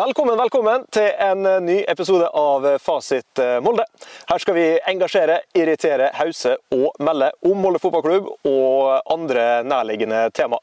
Velkommen, 0.00 0.38
velkommen 0.38 0.84
til 0.94 1.10
en 1.20 1.44
ny 1.66 1.74
episode 1.90 2.24
av 2.38 2.64
Fasit 2.80 3.40
Molde. 3.60 3.84
Her 4.30 4.40
skal 4.40 4.56
vi 4.56 4.62
engasjere, 4.88 5.34
irritere, 5.52 6.06
hause 6.16 6.54
og 6.72 6.94
melde 7.04 7.28
om 7.44 7.60
Molde 7.60 7.82
fotballklubb 7.82 8.30
og 8.48 9.10
andre 9.12 9.44
nærliggende 9.66 10.22
tema. 10.32 10.56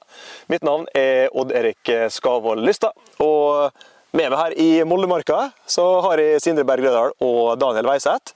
Mitt 0.49 0.65
navn 0.65 0.87
er 0.97 1.29
Odd-Erik 1.37 1.91
Skavold 2.15 2.65
Lystad. 2.65 2.97
og 3.21 3.69
med 4.17 4.31
meg 4.31 4.39
her 4.39 4.57
i 4.57 4.69
Moldemarka 4.89 5.51
så 5.69 5.85
har 6.07 6.23
jeg 6.23 6.41
Sindre 6.41 6.65
Berg 6.65 6.87
Lødal 6.87 7.13
og 7.21 7.59
Daniel 7.61 7.91
Weiseth. 7.91 8.33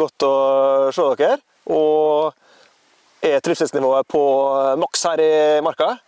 Godt 0.00 0.24
å 0.24 0.34
se 0.96 1.10
dere. 1.18 1.42
Og 1.68 2.32
er 3.20 3.42
trivselsnivået 3.44 4.08
på 4.08 4.24
maks 4.80 5.04
her 5.10 5.20
i 5.20 5.32
Marka? 5.66 5.98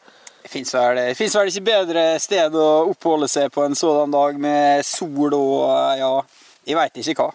Det 0.43 0.49
fins 0.49 0.75
vel, 0.75 0.99
vel, 1.19 1.51
ikke 1.51 1.67
bedre 1.67 2.05
sted 2.23 2.55
å 2.57 2.69
oppholde 2.91 3.29
seg 3.29 3.51
på 3.53 3.65
en 3.67 3.77
sådan 3.77 4.13
dag 4.15 4.39
med 4.41 4.87
sol 4.87 5.35
og 5.37 5.99
ja, 6.01 6.11
jeg 6.69 6.77
veit 6.79 6.99
ikke 7.01 7.27
hva. 7.27 7.31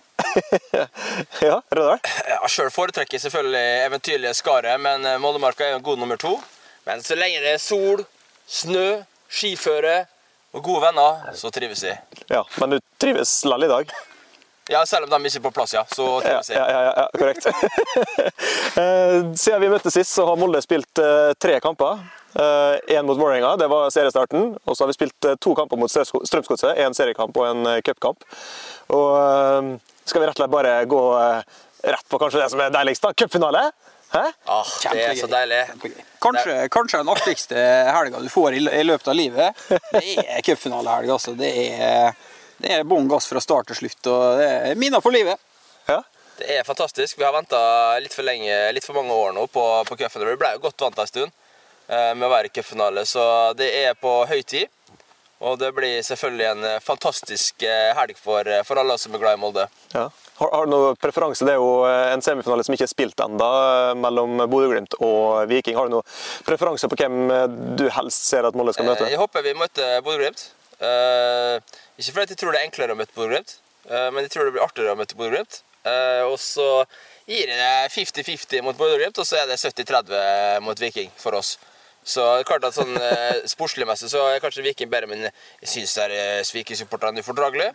ja, 1.47 1.59
Rødal? 1.71 2.01
Ja, 2.29 2.39
Sjøl 2.51 2.71
foretrekker 2.73 3.17
jeg 3.17 3.25
selvfølgelig 3.25 3.63
eventyrlige 3.85 4.33
Skaret, 4.37 4.79
men 4.81 5.05
eh, 5.05 5.19
Moldemarka 5.21 5.65
er 5.65 5.75
jo 5.75 5.83
god 5.85 6.01
nummer 6.01 6.19
to. 6.19 6.35
Men 6.85 7.01
så 7.03 7.17
lenge 7.17 7.41
det 7.43 7.55
er 7.55 7.61
sol, 7.61 8.03
snø, 8.47 9.01
skiføre 9.31 10.03
og 10.55 10.63
gode 10.63 10.85
venner, 10.85 11.31
så 11.35 11.51
trives 11.51 11.83
jeg. 11.83 11.97
Ja, 12.29 12.43
Men 12.61 12.75
du 12.75 12.79
trives 13.01 13.41
likevel 13.43 13.67
i 13.67 13.71
dag? 13.73 13.95
Ja, 14.71 14.85
selv 14.85 15.05
om 15.05 15.13
de 15.13 15.29
ikke 15.29 15.41
er 15.41 15.45
på 15.45 15.53
plass, 15.53 15.73
ja. 15.75 15.83
Så 15.93 16.05
trives 16.23 16.49
jeg. 16.49 16.57
Ja, 16.57 16.65
ja, 16.71 16.81
ja, 16.87 16.93
ja 17.03 17.07
korrekt. 17.19 17.49
Eh, 18.75 19.21
siden 19.39 19.61
vi 19.61 19.69
møttes 19.71 19.93
sist, 19.95 20.11
så 20.11 20.25
har 20.27 20.35
Molde 20.35 20.59
spilt 20.59 20.99
eh, 20.99 21.31
tre 21.39 21.61
kamper. 21.63 22.01
Én 22.35 22.97
eh, 22.97 23.03
mot 23.07 23.17
Vålerenga, 23.17 23.55
det 23.57 23.67
var 23.71 23.89
seriestarten. 23.93 24.55
Og 24.65 24.75
så 24.77 24.83
har 24.83 24.91
vi 24.91 24.97
spilt 24.97 25.27
to 25.39 25.55
kamper 25.55 25.79
mot 25.79 25.91
Strømsgodset. 25.91 26.75
En 26.83 26.95
seriekamp 26.97 27.37
og 27.39 27.47
en 27.47 27.81
cupkamp. 27.85 28.25
Og 28.95 29.79
skal 30.05 30.21
vi 30.21 30.27
rett 30.27 30.35
og 30.35 30.43
slett 30.43 30.53
bare 30.53 30.77
gå 30.89 31.03
rett 31.85 32.09
på 32.09 32.19
kanskje 32.19 32.41
det 32.41 32.49
som 32.51 32.61
er 32.61 32.73
deiligst, 32.73 33.03
da? 33.05 33.13
Cupfinale? 33.13 33.69
Hæ? 34.11 34.23
Ah, 34.45 34.65
det 34.93 35.03
er 35.03 35.15
så 35.19 35.27
deilig. 35.27 35.61
Kanskje, 36.23 36.55
kanskje 36.71 37.01
den 37.01 37.11
artigste 37.11 37.63
helga 37.91 38.21
du 38.21 38.29
får 38.29 38.57
i, 38.57 38.83
løpet 38.83 39.07
av 39.11 39.17
livet. 39.17 39.63
Det 39.91 40.17
er 40.23 40.41
cupfinalehelg, 40.45 41.11
altså. 41.17 41.33
Det 41.37 41.51
er, 41.65 42.13
det 42.61 42.73
er 42.77 42.85
bånn 42.87 43.09
gass 43.11 43.27
fra 43.29 43.41
start 43.43 43.71
til 43.71 43.81
slutt. 43.83 44.01
og 44.11 44.41
det 44.41 44.49
er 44.51 44.79
Minner 44.79 45.03
for 45.03 45.15
livet. 45.15 45.41
Ja. 45.89 46.01
Det 46.39 46.51
er 46.57 46.67
fantastisk. 46.67 47.17
Vi 47.19 47.23
har 47.23 47.33
venta 47.35 47.59
litt 48.03 48.13
for 48.15 48.27
lenge, 48.27 48.55
litt 48.75 48.85
for 48.85 48.97
mange 48.97 49.15
år 49.15 49.35
nå 49.35 49.47
på, 49.47 49.65
på 49.87 49.97
cupen. 49.99 50.27
Vi 50.27 50.39
ble 50.39 50.53
jo 50.55 50.63
godt 50.67 50.87
vant 50.87 51.03
en 51.03 51.11
stund 51.11 51.29
eh, 51.31 51.44
med 51.87 52.23
å 52.25 52.31
være 52.31 52.49
cupfinale, 52.49 53.05
så 53.05 53.53
det 53.57 53.67
er 53.85 53.97
på 53.99 54.23
høy 54.29 54.41
tid. 54.41 54.71
Og 55.45 55.57
det 55.59 55.73
blir 55.75 55.99
selvfølgelig 56.05 56.45
en 56.47 56.63
eh, 56.63 56.77
fantastisk 56.81 57.65
eh, 57.67 57.91
helg 57.97 58.15
for, 58.17 58.47
for 58.65 58.79
alle 58.79 58.95
som 58.97 59.13
er 59.13 59.21
glad 59.21 59.35
i 59.35 59.41
Molde. 59.41 59.65
Ja. 59.91 60.05
Har, 60.39 60.51
har, 60.53 60.65
du 60.65 60.71
noen 60.71 60.99
preferanse? 60.99 61.45
Det 61.47 61.53
er 61.53 61.59
jo 61.59 61.83
en 61.85 62.23
semifinale 62.23 62.63
som 62.65 62.75
ikke 62.75 62.87
er 62.87 62.91
spilt 62.91 63.21
ennå, 63.23 63.49
mellom 63.99 64.41
Bodø-Glimt 64.51 64.97
og 65.05 65.45
Viking. 65.51 65.77
Har 65.77 65.87
du 65.87 65.97
noen 65.97 66.15
preferanse 66.47 66.89
på 66.91 66.97
hvem 66.99 67.29
du 67.79 67.85
helst 67.99 68.25
ser 68.31 68.47
at 68.47 68.57
Molde 68.57 68.73
skal 68.75 68.89
møte? 68.89 69.07
Jeg 69.11 69.21
håper 69.21 69.45
vi 69.45 69.53
møter 69.59 70.01
Bodø-Glimt. 70.03 70.47
Ikke 71.95 72.17
fordi 72.17 72.35
jeg 72.35 72.41
tror 72.41 72.51
det 72.51 72.59
er 72.59 72.67
enklere 72.67 72.95
å 72.95 72.99
møte 72.99 73.15
Bodø-Glimt, 73.15 73.55
men 73.87 74.25
jeg 74.25 74.33
tror 74.33 74.49
det 74.49 74.57
blir 74.57 74.65
artigere 74.65 74.97
å 74.97 74.99
møte 74.99 75.19
Bodø-Glimt. 75.19 75.61
Eh, 75.85 76.23
og 76.25 76.39
så 76.41 76.83
gir 77.29 77.49
det 77.51 77.71
50-50 77.93 78.65
mot 78.65 78.77
Bodø-Glimt, 78.77 79.19
og 79.21 79.27
så 79.27 79.39
er 79.41 79.49
det 79.49 79.59
70-30 79.61 80.65
mot 80.65 80.81
Viking 80.81 81.11
for 81.21 81.37
oss. 81.37 81.55
Så 82.05 82.21
det 82.21 82.43
er 82.43 82.49
klart 82.49 82.65
at 82.67 82.75
sånn 82.77 82.93
eh, 82.99 83.39
Sportslig 83.49 83.87
messig 83.89 84.11
så 84.11 84.21
er 84.29 84.43
kanskje 84.43 84.65
Viking 84.65 84.91
bedre, 84.91 85.09
men 85.09 85.25
jeg 85.25 85.71
syns 85.71 85.95
eh, 86.05 86.43
Viking-supporterne 86.53 87.23
ufordragelige. 87.25 87.71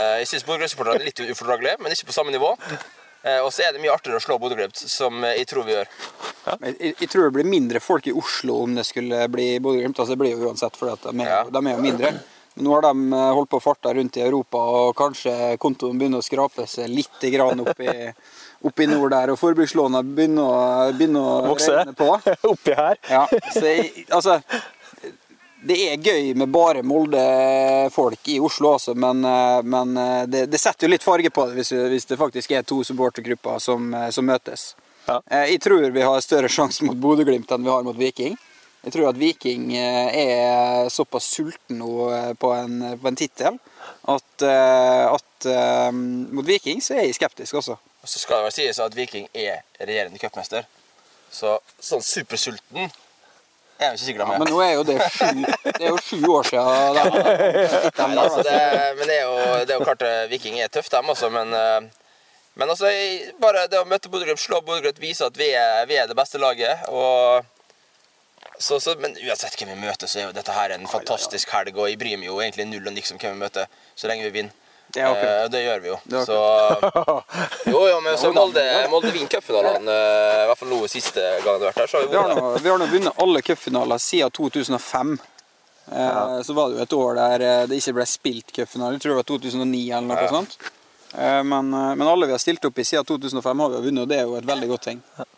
Eh, 0.00 0.16
jeg 0.24 0.32
syns 0.32 0.46
Bodø-Glimt-supporterne 0.48 0.98
er 0.98 1.06
litt 1.06 1.22
ufordragelige, 1.30 1.78
men 1.84 1.94
ikke 1.94 2.10
på 2.10 2.16
samme 2.16 2.34
nivå. 2.34 2.50
Eh, 3.22 3.38
og 3.44 3.52
så 3.52 3.66
er 3.66 3.76
det 3.76 3.82
mye 3.82 3.92
artigere 3.92 4.18
å 4.18 4.24
slå 4.24 4.40
Bodø-Glimt, 4.42 4.82
som 4.90 5.22
jeg 5.28 5.46
tror 5.50 5.68
vi 5.68 5.76
gjør. 5.76 5.94
Ja. 6.48 6.58
Jeg, 6.66 6.94
jeg, 6.96 7.08
tror 7.12 7.28
det 7.28 7.34
blir 7.36 7.48
mindre 7.52 7.82
folk 7.84 8.10
i 8.10 8.16
Oslo 8.16 8.62
om 8.64 8.74
det 8.78 8.86
skulle 8.88 9.22
bli 9.30 9.52
Bodø-Glimt. 9.62 9.98
Altså, 9.98 10.16
det 10.16 10.22
blir 10.24 10.34
jo 10.34 10.50
uansett, 10.50 10.78
for 10.80 10.90
de, 10.90 11.16
ja. 11.22 11.42
de 11.46 11.62
er 11.62 11.76
jo 11.76 11.84
mindre. 11.84 12.14
Nå 12.60 12.72
har 12.74 12.82
de 12.88 12.92
eh, 13.14 13.32
holdt 13.36 13.50
på 13.52 13.60
å 13.60 13.62
farte 13.62 13.92
rundt 13.94 14.18
i 14.18 14.24
Europa, 14.24 14.60
og 14.80 14.96
kanskje 14.98 15.34
kontoen 15.62 16.00
begynner 16.00 16.22
å 16.22 16.26
skrape 16.26 16.66
seg 16.68 16.90
litt 16.90 17.28
opp 17.62 17.84
i, 17.84 17.94
opp 18.66 18.80
i 18.80 18.88
nord 18.90 19.14
der. 19.14 19.32
Og 19.32 19.40
forbrukslånene 19.40 20.02
begynner, 20.16 20.92
begynner 20.96 21.20
å 21.20 21.38
Vokse. 21.52 21.72
regne 21.78 21.96
på. 21.96 22.10
Oppi 22.52 22.76
her. 22.76 23.00
Ja, 23.10 23.24
så, 23.54 23.72
altså, 24.18 24.38
det 25.66 25.78
er 25.90 26.10
gøy 26.10 26.34
med 26.40 26.52
bare 26.52 26.84
Molde-folk 26.86 28.30
i 28.32 28.38
Oslo 28.40 28.74
også, 28.76 28.94
men, 28.96 29.24
eh, 29.28 29.58
men 29.64 29.96
eh, 30.00 30.22
det, 30.30 30.46
det, 30.52 30.60
setter 30.60 30.88
jo 30.88 30.94
litt 30.94 31.04
farge 31.04 31.32
på 31.34 31.48
det 31.48 31.58
hvis, 31.58 31.74
hvis 31.92 32.08
det 32.12 32.20
faktisk 32.20 32.54
er 32.56 32.68
to 32.68 32.80
supportergrupper 32.86 33.60
som, 33.60 33.92
som 34.12 34.28
møtes. 34.28 34.70
Ja. 35.06 35.18
Jeg 35.42 35.60
tror 35.64 35.90
vi 35.90 36.06
har 36.06 36.22
større 36.24 36.48
sjanse 36.52 36.86
mot 36.86 36.96
Bodø-Glimt 37.00 37.50
enn 37.52 37.66
vi 37.66 37.72
har 37.72 37.84
mot 37.84 37.98
Viking. 37.98 38.38
Jeg 38.80 38.94
tror 38.94 39.10
at 39.10 39.18
Viking 39.20 39.74
eh, 39.76 40.20
er 40.22 40.88
såpass 40.92 41.28
sulten 41.34 41.82
nå 41.82 41.92
eh, 42.16 42.32
på 42.40 42.52
en, 42.56 42.78
på 42.96 43.10
en 43.10 43.18
tittel 43.18 43.58
at, 44.08 44.44
eh, 44.46 45.04
at 45.04 45.48
mot 46.32 46.44
Viking 46.44 46.80
så 46.84 46.96
er 46.96 47.06
jeg 47.06 47.16
skeptisk 47.16 47.60
også. 47.60 47.76
Og 48.00 48.08
så 48.08 48.22
skal 48.22 48.40
det 48.40 48.48
vel 48.48 48.56
sies 48.56 48.80
at 48.80 48.96
Viking 48.96 49.28
er 49.36 49.60
regjerende 49.80 50.20
cupmester. 50.22 50.66
Så 51.30 51.58
sånn 51.78 52.02
supersulten 52.02 52.88
er 53.80 53.92
jo 53.92 53.96
ikke 53.96 54.04
sikker 54.06 54.24
er. 54.24 54.32
Ja, 54.32 54.40
men 54.40 54.50
nå 54.50 54.60
er 54.64 54.72
jo 54.74 54.86
det 54.88 54.96
sju, 55.14 55.44
det 55.68 55.78
er 55.78 55.88
jo 55.88 56.00
sju 56.04 56.18
år 56.32 56.48
siden. 56.48 56.98
Da, 57.96 58.08
Nei, 58.08 58.24
altså 58.24 58.42
det, 58.46 58.58
men 58.98 59.06
det 59.06 59.20
er, 59.20 59.22
jo, 59.28 59.38
det 59.64 59.74
er 59.74 59.78
jo 59.78 59.86
klart 59.86 60.04
Viking 60.32 60.58
er 60.60 60.72
tøff, 60.72 60.90
dem 60.92 61.12
også. 61.12 61.30
Men, 61.32 61.54
men 62.58 62.74
altså, 62.74 62.90
bare 63.40 63.68
det 63.70 63.80
å 63.80 63.88
møte 63.88 64.12
Bodø-Glimt, 64.12 64.42
slå 64.42 64.60
Bodø-Glimt, 64.64 65.00
vise 65.02 65.28
at 65.28 65.38
vi 65.38 65.52
er, 65.56 65.86
vi 65.88 66.00
er 66.00 66.10
det 66.10 66.18
beste 66.18 66.40
laget. 66.42 66.88
og 66.88 67.46
så, 68.60 68.80
så, 68.80 68.94
men 69.00 69.16
uansett 69.24 69.56
hvem 69.56 69.70
vi 69.72 69.86
møter, 69.86 70.08
så 70.08 70.18
er 70.20 70.26
jo 70.26 70.32
dette 70.36 70.52
her 70.52 70.74
en 70.74 70.84
fantastisk 70.88 71.48
helg. 71.54 71.78
Og 71.80 71.88
jeg 71.88 71.96
bryr 72.00 72.18
meg 72.20 72.28
jo 72.28 72.40
egentlig 72.44 72.66
null 72.68 72.90
og 72.90 72.92
niks 72.92 73.12
om 73.14 73.20
hvem 73.20 73.38
vi 73.38 73.44
møter, 73.46 73.70
så 73.96 74.10
lenge 74.10 74.26
vi 74.26 74.34
vinner. 74.34 74.66
Det, 74.94 75.00
eh, 75.02 75.44
det 75.52 75.62
gjør 75.62 75.80
vi 75.80 75.90
jo. 75.90 75.98
Så 76.26 76.38
Jo, 77.66 77.80
jo, 77.88 78.00
men 78.04 78.18
så 78.22 78.32
Molde, 78.32 78.64
Molde 78.90 79.12
vinner 79.14 79.30
cupfinalene, 79.30 79.90
uh, 79.90 80.42
i 80.44 80.48
hvert 80.50 80.60
fall 80.60 80.72
nå 80.72 80.80
siste 80.90 81.24
gang 81.44 81.60
det 81.60 81.68
har 81.68 81.70
vært 81.70 81.82
her. 81.82 81.90
Så 81.92 82.00
har 82.00 82.08
vi, 82.08 82.40
nå, 82.40 82.50
vi 82.58 82.72
har 82.72 82.82
nå 82.82 82.88
vunnet 82.90 83.22
alle 83.24 83.42
cupfinaler 83.46 84.02
siden 84.02 84.34
2005. 84.36 85.14
Eh, 85.90 86.04
ja. 86.04 86.42
Så 86.46 86.56
var 86.56 86.70
det 86.70 86.78
jo 86.78 86.84
et 86.84 86.98
år 86.98 87.18
der 87.18 87.46
det 87.70 87.80
ikke 87.80 87.96
ble 88.00 88.06
spilt 88.10 88.54
cupfinale. 88.54 88.98
Jeg 88.98 89.06
tror 89.06 89.16
det 89.16 89.22
var 89.22 89.30
2009 89.32 89.82
eller 89.88 90.08
noe 90.10 90.22
ja. 90.26 90.30
sånt. 90.34 90.58
Men, 91.10 91.72
men, 91.74 92.06
alle 92.06 92.28
vi 92.28 92.36
har 92.36 92.38
stilt 92.38 92.64
opp 92.68 92.76
i 92.78 92.84
siden 92.86 93.06
2005 93.08 93.62
har 93.64 93.72
vi 93.72 93.80
vunnet, 93.88 94.04
og 94.04 94.10
det 94.12 94.20
er 94.20 94.28
jo 94.28 94.36
et 94.38 94.46
veldig 94.46 94.68
godt 94.70 94.88
ting. 94.92 95.02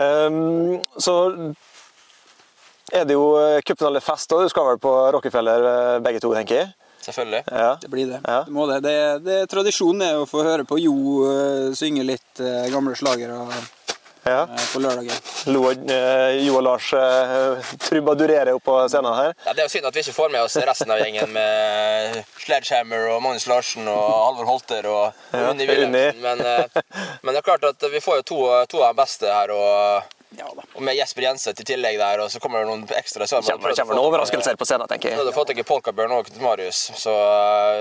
Um, 0.00 0.80
så 0.96 1.14
er 2.92 3.04
det 3.06 3.14
jo 3.14 3.34
eh, 3.38 3.60
cupfinalefest, 3.66 4.32
og 4.34 4.44
du 4.44 4.50
skal 4.50 4.66
vel 4.72 4.78
på 4.82 4.92
Rockefeller 5.14 5.66
eh, 5.70 5.98
begge 6.02 6.22
to, 6.22 6.32
tenker 6.34 6.62
jeg? 6.62 6.70
Selvfølgelig. 7.10 7.42
Ja. 7.50 7.78
Det 7.80 7.88
blir 7.88 8.06
det. 8.06 8.20
Ja. 8.24 8.42
det, 8.46 8.52
må 8.54 8.66
det. 8.70 8.80
det, 8.86 8.96
det 9.26 9.42
tradisjonen 9.50 10.06
er 10.06 10.20
å 10.20 10.28
få 10.28 10.44
høre 10.46 10.66
på 10.68 10.78
Jo 10.80 10.94
uh, 11.26 11.74
synge 11.76 12.06
litt 12.06 12.42
uh, 12.42 12.66
gamle 12.72 12.94
slagere 12.98 13.38
ja. 14.24 14.44
uh, 14.46 14.66
på 14.72 14.82
lørdagen. 14.84 15.24
Lo, 15.50 15.64
jo 15.72 16.58
og 16.58 16.64
Lars 16.66 16.90
trubadurerer 17.86 18.52
opp 18.54 18.64
på 18.68 18.76
scenen 18.92 19.16
her. 19.16 19.34
Ja, 19.46 19.56
Det 19.56 19.64
er 19.64 19.68
jo 19.68 19.74
synd 19.74 19.90
at 19.90 19.98
vi 19.98 20.04
ikke 20.04 20.16
får 20.20 20.32
med 20.36 20.44
oss 20.44 20.56
resten 20.70 20.92
av 20.92 21.02
gjengen 21.02 21.34
med 21.34 22.22
Sledgehammer 22.44 23.10
og 23.14 23.20
Magnus 23.24 23.48
Larsen 23.50 23.88
og 23.90 24.06
Halvor 24.28 24.52
Holter 24.52 24.88
og, 24.92 25.26
og 25.32 25.50
Unni 25.54 25.68
Wilhelmsen. 25.68 26.22
Men, 26.22 26.44
men, 27.24 27.32
det 27.34 27.42
er 27.42 27.50
klart 27.52 27.68
at 27.72 27.90
vi 27.92 28.04
får 28.04 28.22
jo 28.22 28.26
to, 28.32 28.40
to 28.70 28.84
av 28.84 28.94
de 28.94 29.02
beste 29.02 29.30
her. 29.30 29.54
og 29.56 30.16
ja, 30.38 30.46
og 30.46 30.82
med 30.86 30.94
Jesper 30.94 31.24
Jenseth 31.26 31.62
i 31.62 31.66
tillegg 31.66 31.96
der, 31.98 32.22
og 32.22 32.30
så 32.30 32.38
kommer 32.42 32.62
det 32.62 32.70
noen 32.70 32.84
ekstra. 32.98 33.26
Så 33.26 33.40
det 33.40 33.50
kommer, 33.50 33.74
kommer 33.74 33.98
noen 33.98 34.10
overraskelser 34.12 34.58
på 34.60 34.68
scenen, 34.68 34.86
tenker 34.90 35.10
jeg. 35.10 35.18
Du 35.18 35.24
hadde 35.24 35.34
fått 35.34 35.50
ikke 35.54 35.64
i 35.64 35.68
Polkabjørn 35.68 36.14
og 36.20 36.30
Marius, 36.44 36.84
så, 37.00 37.14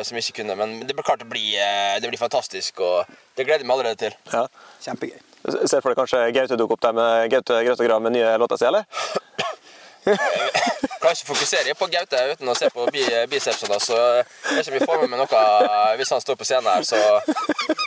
som 0.07 0.19
ikke 0.19 0.39
kunne. 0.41 0.57
Men 0.59 0.79
det 0.81 0.97
blir 0.97 1.05
klart 1.05 1.21
det 1.21 1.29
blir, 1.29 1.51
eh, 1.61 1.99
det 2.01 2.09
blir 2.09 2.21
fantastisk, 2.21 2.81
og 2.81 3.09
det 3.37 3.45
gleder 3.45 3.61
jeg 3.61 3.69
meg 3.69 3.77
allerede 3.77 4.01
til. 4.01 4.17
Ja. 4.33 4.47
Kjempegøy. 4.85 5.17
Ser 5.69 5.79
for 5.79 5.93
deg 5.93 6.01
kanskje 6.01 6.25
Gaute 6.35 6.57
dukke 6.59 6.75
opp 6.75 6.83
der 6.83 6.95
med 6.97 7.29
Gaute 7.31 7.61
Grøt 7.63 7.79
og 7.79 7.87
Grav 7.87 8.01
med 8.03 8.17
nye 8.17 8.33
låter 8.41 8.59
si, 8.59 8.67
eller? 8.67 8.89
kan 10.99 11.11
ikke 11.15 11.25
fokusere 11.25 11.73
på 11.79 11.87
Gaute 11.91 12.19
uten 12.33 12.51
å 12.51 12.55
se 12.57 12.69
på 12.73 12.85
bicepsene. 12.91 13.79
Så 13.81 13.95
jeg 13.95 14.57
vet 14.57 14.67
ikke 14.67 14.73
om 14.73 14.77
vi 14.77 14.87
får 14.89 15.01
med 15.03 15.13
meg 15.13 15.21
noe 15.23 15.43
hvis 15.99 16.11
han 16.13 16.23
står 16.23 16.39
på 16.39 16.47
scenen 16.47 16.69
her. 16.69 16.85
Så, 16.87 16.99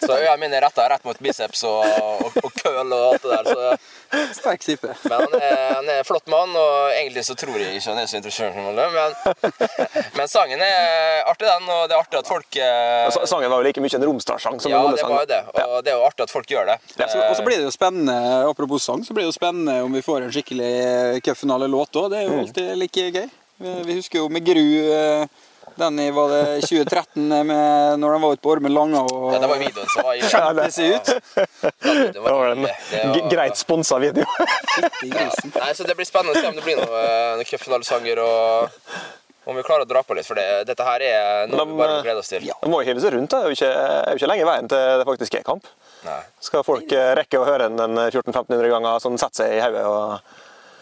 så 0.06 0.12
øynene 0.16 0.36
mine 0.40 0.58
er 0.58 0.66
retta 0.66 0.86
rett 0.90 1.04
mot 1.06 1.18
biceps 1.22 1.64
og, 1.68 1.82
og, 1.82 2.38
og 2.42 2.54
køl 2.58 2.92
og 2.92 3.02
alt 3.12 3.24
det 3.24 3.30
der. 3.32 3.50
Så. 3.52 4.32
Sterk 4.36 4.64
type. 4.64 4.90
Men 5.02 5.12
han 5.12 5.36
er, 5.38 5.56
han 5.74 5.88
er 5.88 6.00
en 6.02 6.08
flott 6.08 6.26
mann, 6.32 6.52
og 6.58 6.92
egentlig 6.92 7.24
så 7.26 7.36
tror 7.38 7.56
jeg 7.58 7.78
ikke 7.78 7.94
han 7.94 8.02
er 8.02 8.10
så 8.10 8.18
interessert 8.20 8.58
i 8.58 8.74
det. 8.76 8.88
Men, 8.96 9.16
men 10.18 10.30
sangen 10.30 10.64
er 10.66 11.22
artig, 11.30 11.48
den, 11.48 11.68
og 11.72 11.84
det 11.88 11.96
er 11.96 12.02
artig 12.02 12.20
at 12.20 12.30
folk 12.30 12.58
eh... 12.60 13.20
Sangen 13.28 13.50
var 13.52 13.62
jo 13.62 13.68
like 13.68 13.84
mye 13.84 13.98
en 13.98 14.06
Romsdalssang 14.08 14.60
som 14.62 14.72
ja, 14.72 14.82
en 14.82 14.92
Ja, 14.92 14.96
det 15.00 15.08
var 15.08 15.24
jo 15.24 15.30
det. 15.30 15.42
Og 15.66 15.76
det 15.84 15.94
er 15.94 16.00
jo 16.00 16.06
artig 16.08 16.26
at 16.26 16.34
folk 16.34 16.50
gjør 16.50 16.72
det. 16.72 16.78
Ja. 16.98 17.08
Og 17.28 17.36
så 17.38 17.46
blir 17.46 17.58
det 17.60 17.68
jo 17.68 17.74
spennende, 17.74 18.18
apropos 18.48 18.84
sang, 18.84 19.04
så 19.06 19.16
blir 19.16 19.26
det 19.26 19.32
jo 19.32 19.38
spennende 19.38 19.80
om 19.86 19.94
vi 19.96 20.04
får 20.04 20.26
en 20.26 20.34
skikkelig 20.34 21.22
cupfinalelåt 21.24 22.02
òg. 22.02 22.10
Det 22.12 22.20
er 22.20 22.28
jo 22.28 22.34
mm. 22.36 22.42
alltid 22.44 22.74
like 22.82 23.08
gøy. 23.12 23.30
Vi 23.62 23.96
husker 23.96 24.18
jo 24.18 24.28
med 24.32 24.44
Gru 24.46 24.64
eh, 24.90 25.42
Den 25.82 25.98
i 25.98 26.08
var 26.14 26.28
det 26.30 26.42
2013 26.68 27.24
med, 27.48 27.98
når 27.98 28.14
de 28.14 28.20
var 28.22 28.34
ute 28.36 28.42
på 28.44 28.52
Ormen 28.54 28.74
Langa 28.74 29.00
og 29.02 29.32
Ja, 29.34 29.40
det 29.42 29.48
var 29.50 29.58
videoen 29.62 29.88
som 29.90 30.04
var 30.06 30.70
seg 30.70 30.94
ut. 30.94 31.08
Det 31.82 32.12
Det 32.14 32.22
var 32.22 32.52
en 32.52 32.62
var- 32.68 33.30
greit 33.32 33.56
sponsa 33.58 33.98
video. 33.98 34.24
ja. 35.02 35.26
Nei, 35.58 35.72
så 35.74 35.82
Det 35.86 35.96
blir 35.98 36.06
spennende 36.06 36.36
å 36.36 36.40
se 36.40 36.46
om 36.52 36.54
det 36.54 36.62
blir 36.64 36.78
noe, 36.78 37.02
eh, 37.02 37.34
noen 37.40 37.48
cupfinalesanger 37.50 38.22
og 38.22 38.70
om 39.50 39.56
vi 39.58 39.62
klarer 39.66 39.82
å 39.82 39.88
dra 39.90 40.04
på 40.06 40.14
litt. 40.14 40.26
For 40.28 40.38
det, 40.38 40.46
dette 40.68 40.84
her 40.86 41.02
er 41.02 41.46
noe 41.50 41.58
de, 41.64 41.66
vi 41.72 41.78
bare 41.80 41.96
eh, 41.98 42.02
gleder 42.06 42.22
oss 42.22 42.30
til. 42.30 42.44
ja. 42.46 42.54
Det 42.62 42.70
må 42.70 42.78
jo 42.82 42.86
hive 42.92 43.02
seg 43.02 43.16
rundt. 43.16 43.30
Det 43.34 43.40
er 43.40 43.50
jo 43.50 43.56
ikke, 43.58 43.72
er 43.74 44.12
jo 44.14 44.20
ikke 44.22 44.30
lenge 44.30 44.46
veien 44.52 44.68
til 44.70 44.98
det 45.02 45.06
faktisk 45.08 45.34
er 45.40 45.42
kamp. 45.50 45.66
Nei. 46.06 46.20
Skal 46.40 46.62
folk 46.66 46.92
eh, 46.94 47.14
rekke 47.18 47.40
å 47.42 47.46
høre 47.48 47.66
den 47.66 47.80
en 47.82 47.98
1400-1500 48.06 48.70
ganger 48.76 49.02
sånn 49.02 49.18
sette 49.18 49.42
seg 49.42 49.56
i 49.58 49.62
hodet 49.66 49.82
og 49.86 50.20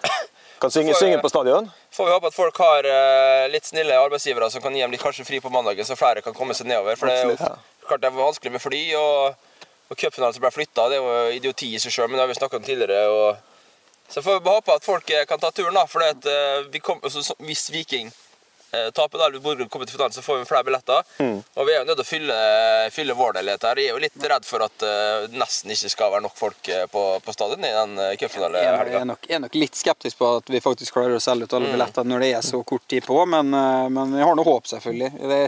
kan 0.61 0.71
synge, 0.77 0.93
synge 1.01 1.23
på 1.25 1.33
stadion? 1.33 1.71
Får 1.91 2.07
vi 2.07 2.13
håpe 2.15 2.29
at 2.31 2.35
folk 2.37 2.59
har 2.63 2.87
eh, 2.87 3.49
litt 3.51 3.67
snille 3.67 3.97
arbeidsgivere 3.99 4.51
som 4.53 4.63
kan 4.63 4.75
gi 4.77 4.83
dem 4.85 4.93
litt 4.95 5.03
kanskje 5.03 5.25
fri 5.27 5.41
på 5.43 5.51
mandagen, 5.51 5.85
så 5.85 5.97
flere 5.99 6.23
kan 6.23 6.35
komme 6.37 6.55
seg 6.55 6.69
nedover. 6.71 6.95
For 6.97 7.11
det 7.11 7.17
er 7.19 7.33
jo 7.33 7.37
klart 7.89 8.03
det 8.05 8.11
er 8.13 8.19
vanskelig 8.19 8.53
med 8.55 8.63
fly, 8.63 8.83
og, 8.95 9.35
og 9.91 9.99
cupfinalen 9.99 10.37
som 10.37 10.45
ble 10.45 10.53
flytta, 10.55 10.87
det 10.93 11.01
er 11.01 11.03
jo 11.03 11.39
idioti 11.41 11.73
i 11.75 11.81
seg 11.83 11.91
sjøl, 11.97 12.07
men 12.09 12.21
det 12.21 12.25
har 12.27 12.31
vi 12.31 12.39
snakka 12.39 12.61
om 12.61 12.67
tidligere. 12.67 13.07
og 13.11 13.47
så 14.11 14.23
får 14.27 14.39
vi 14.39 14.45
bare 14.47 14.59
håpe 14.59 14.75
at 14.75 14.87
folk 14.87 15.11
eh, 15.15 15.27
kan 15.31 15.39
ta 15.43 15.51
turen, 15.55 15.75
da. 15.75 15.85
For 15.87 16.03
at, 16.03 16.25
eh, 16.27 16.65
vi 16.75 16.79
kom, 16.83 16.99
altså, 17.03 17.23
så- 17.23 17.37
hvis 17.47 17.69
Viking 17.75 18.09
taper 18.95 19.19
da, 19.19 19.27
eller 19.29 19.43
Bodø 19.45 19.67
kommer 19.69 19.87
til 19.89 19.97
finalen, 19.97 20.15
så 20.15 20.23
får 20.23 20.39
vi 20.43 20.49
flere 20.51 20.67
billetter. 20.69 21.03
Mm. 21.19 21.39
Og 21.57 21.67
vi 21.67 21.73
er 21.75 21.81
jo 21.81 21.87
nødt 21.89 21.99
til 22.01 22.07
å 22.07 22.11
fylle, 22.11 22.37
fylle 22.95 23.17
vår 23.19 23.39
leilighet 23.41 23.67
her. 23.69 23.81
Jeg 23.83 23.91
er 23.91 23.97
jo 23.97 24.03
litt 24.05 24.27
redd 24.33 24.47
for 24.47 24.63
at 24.67 24.77
det 24.85 25.39
nesten 25.41 25.73
ikke 25.75 25.91
skal 25.93 26.13
være 26.15 26.25
nok 26.27 26.37
folk 26.39 26.71
eh, 26.73 26.85
på, 26.93 27.05
på 27.25 27.35
stadion 27.35 27.65
i 27.67 27.73
den 27.75 27.97
cupfinalehelga. 28.21 28.87
Jeg 28.91 29.01
er, 29.01 29.09
nok, 29.11 29.27
er 29.31 29.43
nok 29.47 29.59
litt 29.59 29.79
skeptisk 29.81 30.19
på 30.21 30.31
at 30.39 30.51
vi 30.55 30.61
faktisk 30.65 30.95
klarer 30.99 31.19
å 31.19 31.23
selge 31.25 31.49
ut 31.49 31.51
Mm. 31.51 31.59
alle 31.65 31.73
billetter 31.75 32.07
når 32.07 32.23
det 32.23 32.31
er 32.39 32.45
så 32.47 32.61
kort 32.65 32.85
tid 32.89 33.05
på, 33.07 33.17
men, 33.27 33.51
eh, 33.55 33.89
men 33.91 34.15
jeg 34.19 34.27
har 34.29 34.37
noe 34.39 34.47
håp, 34.47 34.69
selvfølgelig. 34.71 35.11
Det, 35.19 35.41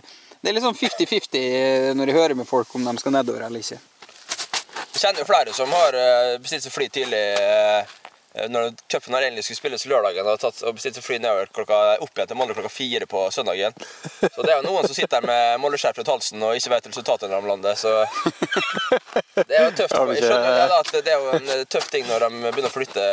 det 0.42 0.50
er 0.50 0.56
litt 0.56 0.64
sånn 0.66 0.74
50-50 0.74 1.94
når 1.94 2.10
jeg 2.10 2.16
hører 2.18 2.34
med 2.42 2.48
folk 2.50 2.74
om 2.74 2.84
de 2.90 2.94
skal 2.98 3.14
nedover 3.14 3.44
eller 3.46 3.62
ikke. 3.62 3.78
Jeg 4.92 5.00
kjenner 5.06 5.22
jo 5.22 5.28
flere 5.30 5.54
som 5.56 5.70
har 5.72 5.96
eh, 5.96 6.34
bestilt 6.42 6.66
seg 6.66 6.74
fly 6.74 6.88
tidlig 6.92 7.20
eh, 7.40 7.92
når 8.48 8.70
cupen 8.88 9.16
endelig 9.18 9.44
skulle 9.44 9.58
spilles 9.58 9.84
lørdagen 9.90 10.24
og, 10.24 10.38
tatt, 10.40 10.62
og 10.64 10.76
bestilt 10.78 11.00
fly 11.04 11.18
nedover 11.20 11.50
klokka, 11.52 11.80
opp 12.00 12.16
igjen 12.16 12.30
til 12.30 12.38
Molde 12.38 12.56
klokka 12.56 12.70
fire 12.72 13.08
på 13.10 13.26
søndagen. 13.34 13.76
Så 14.22 14.40
det 14.40 14.54
er 14.54 14.60
jo 14.60 14.64
noen 14.68 14.86
som 14.88 14.96
sitter 14.96 15.20
her 15.20 15.28
med 15.28 15.60
Molde-skjerf 15.60 16.00
rundt 16.00 16.12
halsen 16.14 16.46
og 16.46 16.56
ikke 16.56 16.72
vet 16.72 16.88
resultatet 16.88 17.28
når 17.32 17.44
de 17.44 17.52
lander. 17.52 17.76
Så 17.76 17.92
det 19.50 19.58
er 19.58 19.68
jo 19.68 19.74
tøft. 19.82 19.98
Jeg 20.16 20.24
skjønner 20.24 20.56
det, 20.56 20.64
da, 20.72 20.80
at 20.80 20.94
det 20.96 21.12
er 21.12 21.20
jo 21.20 21.36
en 21.36 21.52
eh, 21.58 21.66
tøff 21.76 21.92
ting 21.92 22.08
når 22.08 22.26
de 22.26 22.32
begynner 22.48 22.70
å 22.70 22.74
flytte, 22.74 23.06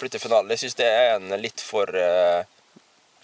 flytte 0.00 0.22
finalen. 0.22 0.52
Jeg 0.56 0.64
syns 0.64 0.80
det 0.80 0.88
er 0.88 1.14
en 1.18 1.36
litt 1.42 1.64
for 1.64 1.92
eh, 1.92 2.40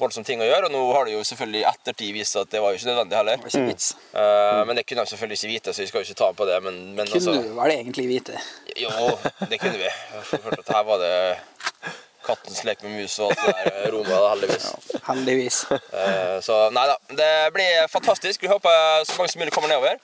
voldsom 0.00 0.25
ting 0.27 0.43
å 0.43 0.49
gjøre. 0.49 0.69
Og 0.69 0.75
nå 0.75 0.83
har 0.95 1.09
det 1.09 1.15
jo 1.17 1.25
selvfølgelig 1.27 1.62
i 1.62 1.69
ettertid 1.69 2.15
vist 2.17 2.39
at 2.41 2.50
det 2.53 2.62
var 2.62 2.73
jo 2.75 2.81
ikke 2.81 2.91
nødvendig 2.91 3.19
heller. 3.19 3.41
Det 3.43 3.53
ikke 3.53 3.69
vits. 3.69 3.93
Eh, 4.12 4.61
men 4.69 4.79
det 4.79 4.85
kunne 4.89 5.05
de 5.05 5.12
selvfølgelig 5.12 5.39
ikke 5.41 5.53
vite, 5.55 5.75
så 5.75 5.85
vi 5.85 5.89
skal 5.91 6.03
jo 6.03 6.09
ikke 6.09 6.21
ta 6.23 6.33
på 6.41 6.49
det. 6.49 6.59
Men, 6.67 6.83
men 6.99 7.11
Kunne 7.11 7.21
altså, 7.21 7.37
du 7.39 7.55
vel 7.61 7.75
egentlig 7.77 8.09
vite. 8.11 8.43
jo, 8.85 8.93
det 9.50 9.61
kunne 9.62 9.81
vi. 9.81 9.91
At 10.59 10.75
her 10.75 10.85
var 10.89 11.03
det 11.03 11.15
kattens 12.29 12.61
lek 12.69 12.83
med 12.85 12.99
mus 12.99 13.15
og 13.25 13.33
alt 13.33 13.41
det 13.41 13.73
der 13.73 13.91
Roma, 13.95 14.12
da, 14.12 14.29
heldigvis. 14.35 14.67
Heldigvis. 15.06 15.59
Uh, 15.73 16.37
Så 16.45 16.59
nei 16.77 16.85
da. 16.91 16.99
Det 17.23 17.33
blir 17.56 17.89
fantastisk. 17.89 18.43
Vi 18.45 18.50
håper 18.53 19.05
så 19.09 19.17
mange 19.17 19.33
som 19.33 19.41
mulig 19.43 19.55
kommer 19.56 19.73
nedover. 19.73 19.97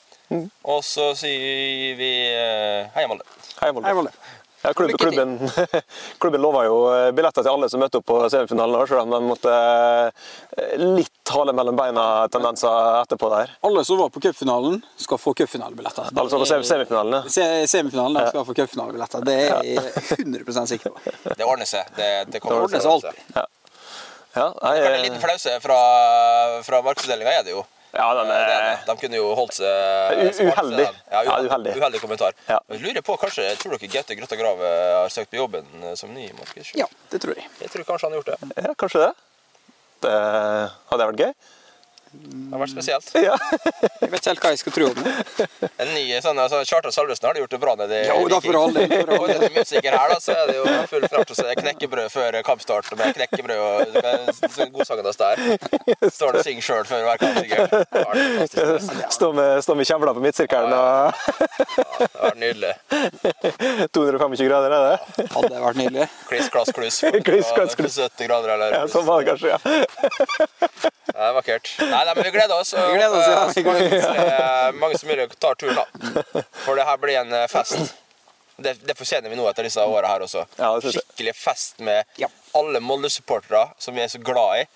Og 0.64 0.80
så 0.86 1.10
sier 1.18 1.98
vi 1.98 2.10
uh. 2.32 2.88
Hei, 2.96 3.04
Molde. 3.10 3.26
Hei, 3.60 3.70
Molde. 3.76 4.14
Ja, 4.64 4.70
klubben, 4.72 4.94
Lykke 4.94 5.10
klubben, 5.10 5.82
klubben 6.22 6.40
lova 6.40 6.62
jo 6.64 6.76
eh, 6.88 7.10
billetter 7.12 7.44
til 7.44 7.52
alle 7.52 7.68
som 7.68 7.82
møtte 7.82 7.98
opp 8.00 8.06
på 8.08 8.16
semifinalen, 8.32 8.86
selv 8.88 9.02
om 9.02 9.10
de 9.12 9.18
måtte 9.28 9.52
eh, 9.52 10.78
litt 10.80 11.32
hale 11.34 11.52
mellom 11.56 11.76
beina-tendenser 11.76 13.02
etterpå 13.02 13.28
der. 13.34 13.52
Alle 13.68 13.82
som 13.84 14.00
var 14.00 14.08
på 14.14 14.22
cupfinalen, 14.24 14.78
skal 15.00 15.20
få 15.20 15.34
cupfinalebilletter. 15.36 16.08
Alle 16.14 16.32
som 16.32 16.40
var 16.40 16.46
på 16.46 16.50
sem- 16.52 16.64
semifinalen, 16.70 17.18
ja. 17.18 17.34
Se- 17.36 17.66
Semifinalen 17.74 18.22
ja. 18.22 18.30
skal 18.32 18.46
få 18.48 18.56
cupfinalebilletter. 18.56 19.26
Det 19.28 19.36
er 19.50 19.68
jeg 19.68 20.24
100 20.24 20.66
sikker 20.72 20.96
på. 20.96 21.14
Det 21.38 21.44
ordner 21.44 21.68
seg. 21.68 21.92
Det, 22.00 22.08
det 22.32 22.40
kommer 22.40 22.64
til 22.64 22.80
å 22.80 22.84
seg 22.86 22.94
ordne 22.94 23.12
alltid. 23.12 23.36
Ja, 23.36 23.46
Ja, 24.34 24.48
jeg... 24.74 24.80
En 24.88 24.94
eh, 24.96 25.02
liten 25.04 25.20
flause 25.22 25.58
fra, 25.62 25.76
fra 26.66 26.80
markedsavdelinga 26.82 27.36
er 27.38 27.44
det 27.46 27.52
jo. 27.54 27.60
Ja 27.96 28.06
den 28.18 28.30
Det 28.30 28.38
er 28.42 28.64
det. 28.66 28.76
De 28.88 28.96
kunne 29.00 29.20
jo 29.20 29.30
holdt 29.38 29.56
seg 29.58 30.22
smart, 30.36 30.58
uheldig. 30.58 30.86
Ja, 31.10 31.22
uheldig. 31.24 31.50
uheldig. 31.50 31.74
uheldig 31.80 32.00
kommentar. 32.02 32.36
Ja. 32.48 32.58
Jeg 32.74 32.82
lurer 32.84 33.04
på, 33.06 33.16
kanskje, 33.22 33.46
Tror 33.60 33.76
dere 33.76 33.90
Gaute 33.92 34.16
Grøtta 34.18 34.38
Grave 34.40 34.72
har 35.00 35.12
søkt 35.14 35.30
på 35.32 35.40
jobben 35.40 35.68
eh, 35.82 35.94
som 35.98 36.12
ny 36.14 36.28
markedssjef? 36.38 36.76
Ja, 36.80 36.88
det 37.12 37.22
tror 37.24 37.38
jeg. 37.38 37.46
Jeg 37.62 37.72
tror 37.74 37.88
kanskje 37.90 38.08
han 38.08 38.16
har 38.16 38.22
gjort 38.22 38.32
det. 38.32 38.64
ja, 38.68 38.74
kanskje 38.84 39.04
det. 39.06 39.12
Det 40.04 40.16
hadde 40.90 41.10
vært 41.12 41.22
gøy. 41.26 41.34
Det 42.24 42.52
har 42.52 42.60
vært 42.62 42.72
spesielt. 42.74 43.08
Ja. 43.18 43.34
Jeg 44.04 44.10
vet 44.12 44.20
ikke 44.20 44.30
helt 44.30 44.42
hva 44.44 44.50
jeg 44.52 44.60
skal 44.60 44.74
tro 44.74 44.88
om 44.90 44.98
det. 45.00 45.46
En 45.82 45.88
ny 45.94 46.02
sånn, 46.22 46.38
altså, 46.38 46.60
Kjartan 46.68 46.92
Salvesen 46.94 47.26
har 47.26 47.38
gjort 47.40 47.54
det 47.54 47.60
bra 47.62 47.72
nede 47.80 47.96
i 47.98 48.02
Jo, 48.06 48.28
da 48.30 48.38
for 48.44 48.58
all 48.58 48.74
del. 48.76 48.92
Og 49.16 49.24
det 49.30 49.80
er 49.80 49.96
her, 49.96 50.12
da, 50.12 50.18
så 50.22 50.34
er 50.36 50.50
det 50.50 50.56
jo 50.58 50.64
full 50.90 51.06
fart. 51.10 51.32
Så 51.34 51.44
er 51.44 51.50
det 51.50 51.64
knekkebrød 51.64 52.12
før 52.12 52.38
kampstart 52.46 52.90
med 52.98 53.16
knekkebrød 53.16 53.62
og 53.64 54.38
så 54.54 54.68
godsangen 54.74 55.08
hans 55.08 55.18
der. 55.18 55.42
Står 56.14 56.36
det 56.36 56.42
og 56.42 56.46
synger 56.46 56.66
sjøl 56.68 56.86
før 56.88 57.06
hver 57.08 57.22
kamp, 57.22 57.40
sikkert. 57.40 57.74
Det 57.74 58.04
har 58.04 58.10
vært 58.12 58.54
fantastisk. 58.54 59.14
Stå 59.18 59.30
med, 59.34 59.50
stå 59.64 59.76
med 59.78 59.88
kjevla 59.90 60.14
på 60.14 60.24
midtsirkelen 60.24 60.74
og 60.76 61.18
Det 61.74 62.10
har 62.12 62.28
vært 62.28 62.40
nydelig. 62.44 62.72
225 63.98 64.48
grader, 64.50 64.76
er 64.78 64.86
det? 64.90 65.28
Hadde 65.34 65.52
det 65.56 65.64
vært 65.64 65.80
nydelig. 65.80 66.08
Kliss, 66.30 66.52
klass, 66.54 66.74
kluss. 66.76 67.00
Kliss, 67.26 67.50
klass, 67.56 67.78
kluss. 67.78 67.98
70 68.04 68.30
grader, 68.30 68.54
eller 68.56 68.78
Ja, 68.78 68.84
sånn 68.90 69.08
var 69.08 69.22
det 69.22 69.32
kanskje, 69.32 69.54
ja. 69.54 69.58
Det 71.04 71.20
er 71.22 71.34
vakkert. 71.36 71.68
Nei, 71.78 72.03
nei, 72.08 72.14
men 72.18 72.24
vi 72.26 72.32
gleder 72.34 72.56
oss. 72.60 72.72
Vi 72.78 72.96
gleder 72.98 73.18
oss, 73.18 73.28
ja. 73.28 73.40
håper, 73.40 73.52
så 73.52 73.66
mange, 73.66 74.00
som 74.02 74.16
mulig- 74.16 74.80
mange 74.80 74.98
som 75.00 75.08
mulig 75.12 75.26
tar 75.42 75.54
turen, 75.60 75.76
da. 75.80 76.42
For 76.64 76.76
det 76.78 76.86
her 76.88 76.98
blir 77.02 77.18
en 77.20 77.32
eh, 77.40 77.46
fest. 77.52 77.94
Det, 78.56 78.76
det 78.86 78.94
fortjener 78.94 79.32
vi 79.32 79.36
nå 79.38 79.48
etter 79.50 79.66
disse 79.66 79.82
åra 79.82 80.12
her 80.12 80.22
også. 80.22 80.44
Skikkelig 80.84 81.32
fest 81.34 81.80
med 81.82 82.06
alle 82.54 82.78
Molde-supportere 82.84 83.64
som 83.82 83.96
vi 83.96 84.04
er 84.04 84.12
så 84.12 84.20
glad 84.22 84.60
i. 84.60 84.66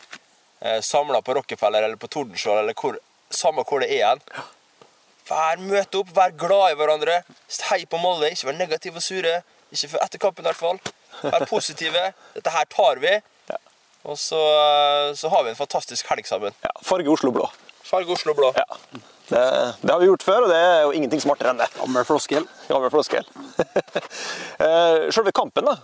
Eh, 0.66 0.80
Samla 0.82 1.20
på 1.22 1.36
Rockefeller 1.38 1.86
eller 1.86 1.96
på 2.02 2.10
Tordenskjold 2.10 2.64
eller 2.64 2.74
hvor, 2.74 2.98
samme 3.30 3.62
hvor 3.68 3.84
det 3.84 3.92
er 4.00 4.08
hen. 4.16 4.24
Vær 5.28 5.60
møte 5.62 6.00
opp, 6.00 6.10
vær 6.16 6.34
glad 6.40 6.72
i 6.72 6.78
hverandre. 6.80 7.20
Hei 7.70 7.82
på 7.86 8.00
Molde, 8.02 8.32
ikke 8.34 8.48
vær 8.50 8.58
negative 8.58 8.98
og 8.98 9.04
sure. 9.04 9.36
Ikke 9.70 9.90
etter 10.02 10.22
kampen, 10.26 10.42
i 10.46 10.48
hvert 10.50 10.58
fall. 10.58 10.78
Vær 11.22 11.44
positive. 11.50 12.06
Dette 12.34 12.54
her 12.54 12.66
tar 12.72 12.98
vi. 13.02 13.14
Og 14.08 14.16
så, 14.16 14.38
eh, 14.40 15.10
så 15.18 15.28
har 15.32 15.44
vi 15.44 15.50
en 15.52 15.58
fantastisk 15.58 16.06
helg 16.08 16.26
sammen. 16.28 16.54
ja. 16.64 16.70
Farge 16.82 17.10
Oslo 17.12 17.30
blå. 17.34 17.48
Farge 17.84 18.12
Oslo 18.14 18.34
blå. 18.36 18.52
Ja. 18.56 18.64
Det, 19.28 19.40
det 19.82 19.90
har 19.92 20.00
vi 20.00 20.06
gjort 20.08 20.24
før, 20.24 20.46
og 20.46 20.48
det 20.48 20.56
er 20.56 20.82
jo 20.86 20.92
ingenting 20.96 21.20
smartere 21.20 21.52
enn 21.52 21.60
det. 21.60 21.68
Gammel 21.76 22.04
floskel. 22.08 22.46
Gammel 22.70 22.92
floskel. 22.94 23.28
Eh, 24.58 25.10
Selve 25.14 25.30
kampen, 25.36 25.68
da. 25.68 25.76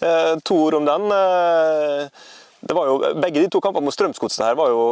Eh, 0.00 0.34
To 0.48 0.56
ord 0.64 0.78
om 0.78 0.86
den. 0.88 1.10
Det 2.64 2.74
var 2.76 2.88
jo, 2.88 2.98
begge 3.20 3.42
de 3.42 3.48
to 3.52 3.60
kampene 3.60 3.84
mot 3.84 3.94
Strømsgodset 3.94 4.44
her 4.46 4.54
var 4.56 4.70
jo 4.72 4.84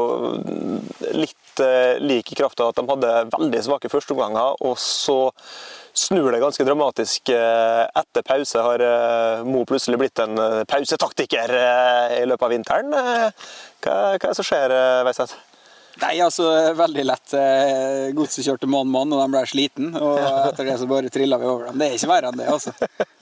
litt 1.16 1.62
eh, 1.64 2.00
like 2.02 2.34
i 2.34 2.38
kraft 2.38 2.60
av 2.60 2.72
at 2.72 2.80
de 2.80 2.84
hadde 2.90 3.12
veldig 3.32 3.62
svake 3.64 3.90
førsteomganger, 3.92 4.58
og 4.60 4.74
så 4.80 5.32
snur 5.96 6.30
det 6.32 6.40
ganske 6.42 6.66
dramatisk 6.68 7.32
eh, 7.32 7.84
etter 8.00 8.26
pause. 8.28 8.60
Har 8.64 8.84
eh, 8.84 9.44
Mo 9.48 9.64
plutselig 9.68 10.00
blitt 10.00 10.20
en 10.24 10.36
eh, 10.40 10.60
pausetaktiker 10.68 11.56
eh, 11.58 12.18
i 12.20 12.28
løpet 12.28 12.48
av 12.48 12.54
vinteren? 12.56 12.92
Eh, 12.92 13.48
Hva, 13.82 13.94
hva 13.94 14.14
er 14.14 14.28
det 14.28 14.36
som 14.38 14.46
skjer, 14.46 14.76
Veiseth? 15.08 15.34
Nei, 16.00 16.14
altså, 16.24 16.46
veldig 16.74 17.02
lett. 17.04 17.34
Eh, 17.36 18.06
Godset 18.16 18.46
kjørte 18.46 18.66
mann-mann, 18.70 19.12
og 19.12 19.20
de 19.20 19.26
ble 19.34 19.42
sliten. 19.46 19.90
Og 20.00 20.18
etter 20.48 20.64
det 20.70 20.78
så 20.80 20.88
bare 20.90 21.10
trilla 21.12 21.36
vi 21.38 21.46
over 21.50 21.68
dem. 21.68 21.78
Det 21.82 21.88
er 21.90 21.96
ikke 21.98 22.10
verre 22.10 22.30
enn 22.32 22.40
det, 22.40 22.48
altså. 22.48 22.72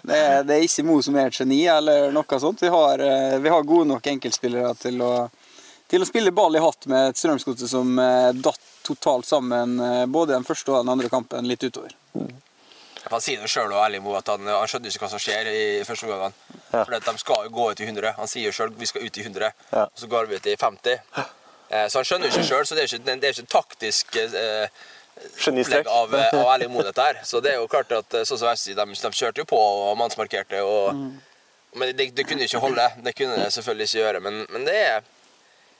Det 0.06 0.16
er, 0.16 0.44
det 0.46 0.54
er 0.56 0.64
ikke 0.68 0.84
Mo 0.88 1.00
som 1.04 1.18
er 1.20 1.28
et 1.32 1.40
geni, 1.40 1.58
eller 1.68 2.12
noe 2.14 2.38
sånt. 2.40 2.62
Vi 2.62 2.70
har, 2.72 3.02
eh, 3.04 3.38
vi 3.42 3.52
har 3.52 3.66
gode 3.68 3.88
nok 3.90 4.06
enkeltspillere 4.14 4.70
til 4.80 5.02
å, 5.02 5.10
til 5.90 6.02
å 6.04 6.08
spille 6.08 6.32
ball 6.32 6.56
i 6.56 6.62
hatt 6.62 6.86
med 6.90 7.10
et 7.10 7.18
Strømsgodset 7.20 7.68
som 7.74 7.90
eh, 7.98 8.30
datt 8.38 8.62
totalt 8.86 9.26
sammen 9.28 9.76
både 10.10 10.32
den 10.32 10.46
første 10.48 10.72
og 10.72 10.80
den 10.80 10.88
andre 10.94 11.10
kampen 11.12 11.46
litt 11.46 11.62
utover. 11.66 11.92
Han 13.10 13.22
sier 13.22 13.40
det 13.42 13.48
sjøl 13.52 13.70
og 13.72 13.80
ærlig 13.84 14.00
Mo, 14.02 14.14
at 14.18 14.28
han, 14.32 14.46
han 14.48 14.66
skjønner 14.68 14.90
ikke 14.92 15.04
hva 15.04 15.10
som 15.12 15.20
skjer 15.22 15.50
i 15.50 15.60
første 15.86 16.08
omgang. 16.08 16.34
Ja. 16.70 16.82
For 16.86 16.96
de 16.96 17.14
skal 17.20 17.44
jo 17.46 17.52
gå 17.54 17.66
ut 17.72 17.80
i 17.84 17.86
100. 17.86 18.14
Han 18.18 18.28
sier 18.30 18.54
sjøl 18.56 18.72
vi 18.78 18.88
skal 18.88 19.04
ut 19.04 19.20
i 19.20 19.24
100, 19.26 19.52
Ja. 19.72 19.84
og 19.86 20.00
så 20.00 20.08
går 20.10 20.28
vi 20.30 20.40
ut 20.40 20.48
i 20.52 20.56
50. 20.60 20.98
Eh, 21.70 21.86
Så 21.88 21.98
han 22.00 22.04
skjønner 22.08 22.26
jo 22.28 22.34
ikke 22.34 22.48
sjøl, 22.48 22.66
så 22.66 22.74
det 22.74 22.82
er 22.82 22.88
jo 22.88 22.98
ikke, 22.98 23.14
det 23.20 23.28
er 23.28 23.36
ikke 23.36 23.52
taktisk 23.54 24.16
eh, 24.16 24.68
opplegg 25.46 25.86
av, 25.92 26.14
av 26.14 26.48
Erling 26.54 26.72
Moe, 26.72 26.84
dette 26.86 27.04
her. 27.04 27.20
Så 27.28 27.40
det 27.44 27.52
er 27.54 27.60
jo 27.60 27.68
klart 27.70 27.92
at 27.94 28.14
eh, 28.18 28.24
sånn 28.26 28.40
som 28.40 28.50
jeg 28.52 28.62
sier, 28.62 28.78
de, 28.78 28.96
de 28.98 29.10
kjørte 29.20 29.42
jo 29.44 29.48
på 29.50 29.58
og 29.60 29.96
mannsmarkerte. 30.00 30.62
Og, 30.66 30.94
Men 31.78 31.92
det, 31.94 32.08
det 32.18 32.24
kunne 32.26 32.46
ikke 32.48 32.62
holde. 32.64 32.86
Det 33.04 33.14
kunne 33.14 33.36
det 33.38 33.50
selvfølgelig 33.54 33.86
ikke 33.90 34.00
gjøre. 34.00 34.20
Men, 34.26 34.40
men 34.50 34.64
det, 34.66 34.74
er, 34.74 35.04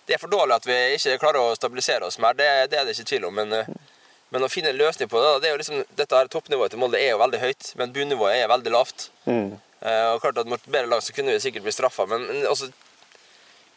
det 0.06 0.14
er 0.14 0.23
for 0.23 0.30
dårlig 0.30 0.54
at 0.61 0.68
vi 0.68 0.76
ikke 0.99 1.16
klarer 1.25 1.42
å 1.42 1.56
stabilisere 1.59 2.06
oss 2.06 2.20
mer. 2.23 2.37
Det, 2.38 2.47
det 2.70 2.78
er 2.78 2.87
det 2.87 2.94
ikke 2.94 3.09
tvil 3.11 3.26
om. 3.26 3.35
Men, 3.40 3.56
eh, 3.59 3.73
men 4.30 4.47
å 4.47 4.52
finne 4.52 4.70
en 4.70 4.78
løsning 4.78 5.11
på 5.11 5.18
det, 5.18 5.32
det 5.42 5.49
er 5.49 5.56
jo 5.56 5.62
liksom, 5.64 5.80
dette 5.99 6.14
her 6.20 6.28
toppnivået 6.30 6.70
til 6.70 6.78
Molde 6.78 7.00
er 7.02 7.16
jo 7.16 7.18
veldig 7.18 7.40
høyt, 7.42 7.73
men 7.80 7.90
bunnivået 7.97 8.37
er 8.44 8.52
veldig 8.52 8.70
lavt. 8.76 9.09
Mm. 9.26 9.56
og 9.80 10.20
klart 10.23 10.38
at 10.38 10.47
Mot 10.47 10.68
bedre 10.70 10.87
lag 10.87 11.02
så 11.02 11.11
kunne 11.16 11.32
vi 11.35 11.40
sikkert 11.42 11.64
bli 11.66 11.73
straffa, 11.75 12.04
men, 12.06 12.28
men 12.28 12.44
altså 12.47 12.68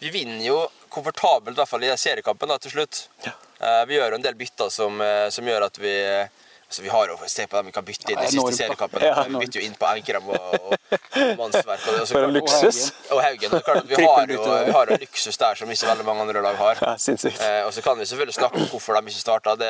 vi 0.04 0.12
vinner 0.14 0.44
jo 0.46 0.58
komfortabelt, 0.94 1.58
i 1.58 1.62
hvert 1.62 1.70
fall 1.70 1.84
i 1.84 1.92
seriekampen 2.00 2.54
da, 2.54 2.60
til 2.62 2.74
slutt. 2.78 3.08
Eh, 3.26 3.84
vi 3.90 3.98
gjør 3.98 4.14
jo 4.14 4.20
en 4.20 4.26
del 4.26 4.38
bytter 4.40 4.72
som, 4.74 5.02
eh, 5.02 5.28
som 5.34 5.48
gjør 5.48 5.68
at 5.70 5.78
vi 5.82 5.94
altså 6.74 6.82
Vi 6.82 6.90
har 6.90 7.08
jo 7.08 7.18
Se 7.30 7.46
på 7.48 7.58
dem 7.58 7.68
vi 7.70 7.72
kan 7.72 7.86
bytte 7.86 8.12
inn 8.12 8.18
i 8.18 8.24
Ja, 8.24 8.30
siste 8.30 8.40
enormt, 8.42 8.58
seriekampen. 8.58 9.04
Ja. 9.06 9.24
Vi 9.28 9.42
bytter 9.44 9.60
jo 9.60 9.66
inn 9.68 9.76
på 9.78 9.90
Enkrem 9.92 10.30
og, 10.34 10.56
og, 10.58 10.72
og 10.74 11.36
Mannsverk. 11.38 11.84
Og, 11.92 12.00
så 12.08 12.16
For 12.16 12.26
en 12.26 12.34
luksus. 12.34 12.80
og 13.12 13.22
Haugen. 13.22 13.54
Og 13.54 13.70
at 13.76 13.92
vi 13.92 14.00
har 14.02 14.34
jo 14.34 14.48
vi 14.66 14.74
har 14.78 14.94
jo 14.94 14.98
luksus 15.04 15.38
der 15.38 15.60
som 15.60 15.70
ikke 15.76 15.92
veldig 15.92 16.08
mange 16.08 16.26
andre 16.26 16.42
lag 16.48 16.58
har. 16.58 16.82
Ja. 16.82 16.96
Eh, 16.96 17.60
og 17.68 17.74
så 17.76 17.86
kan 17.86 18.00
vi 18.00 18.10
selvfølgelig 18.10 18.40
snakke 18.40 18.58
om 18.58 18.66
hvorfor 18.72 18.98
de 18.98 19.14
ikke 19.14 19.22
starta. 19.22 19.54
Det, 19.60 19.70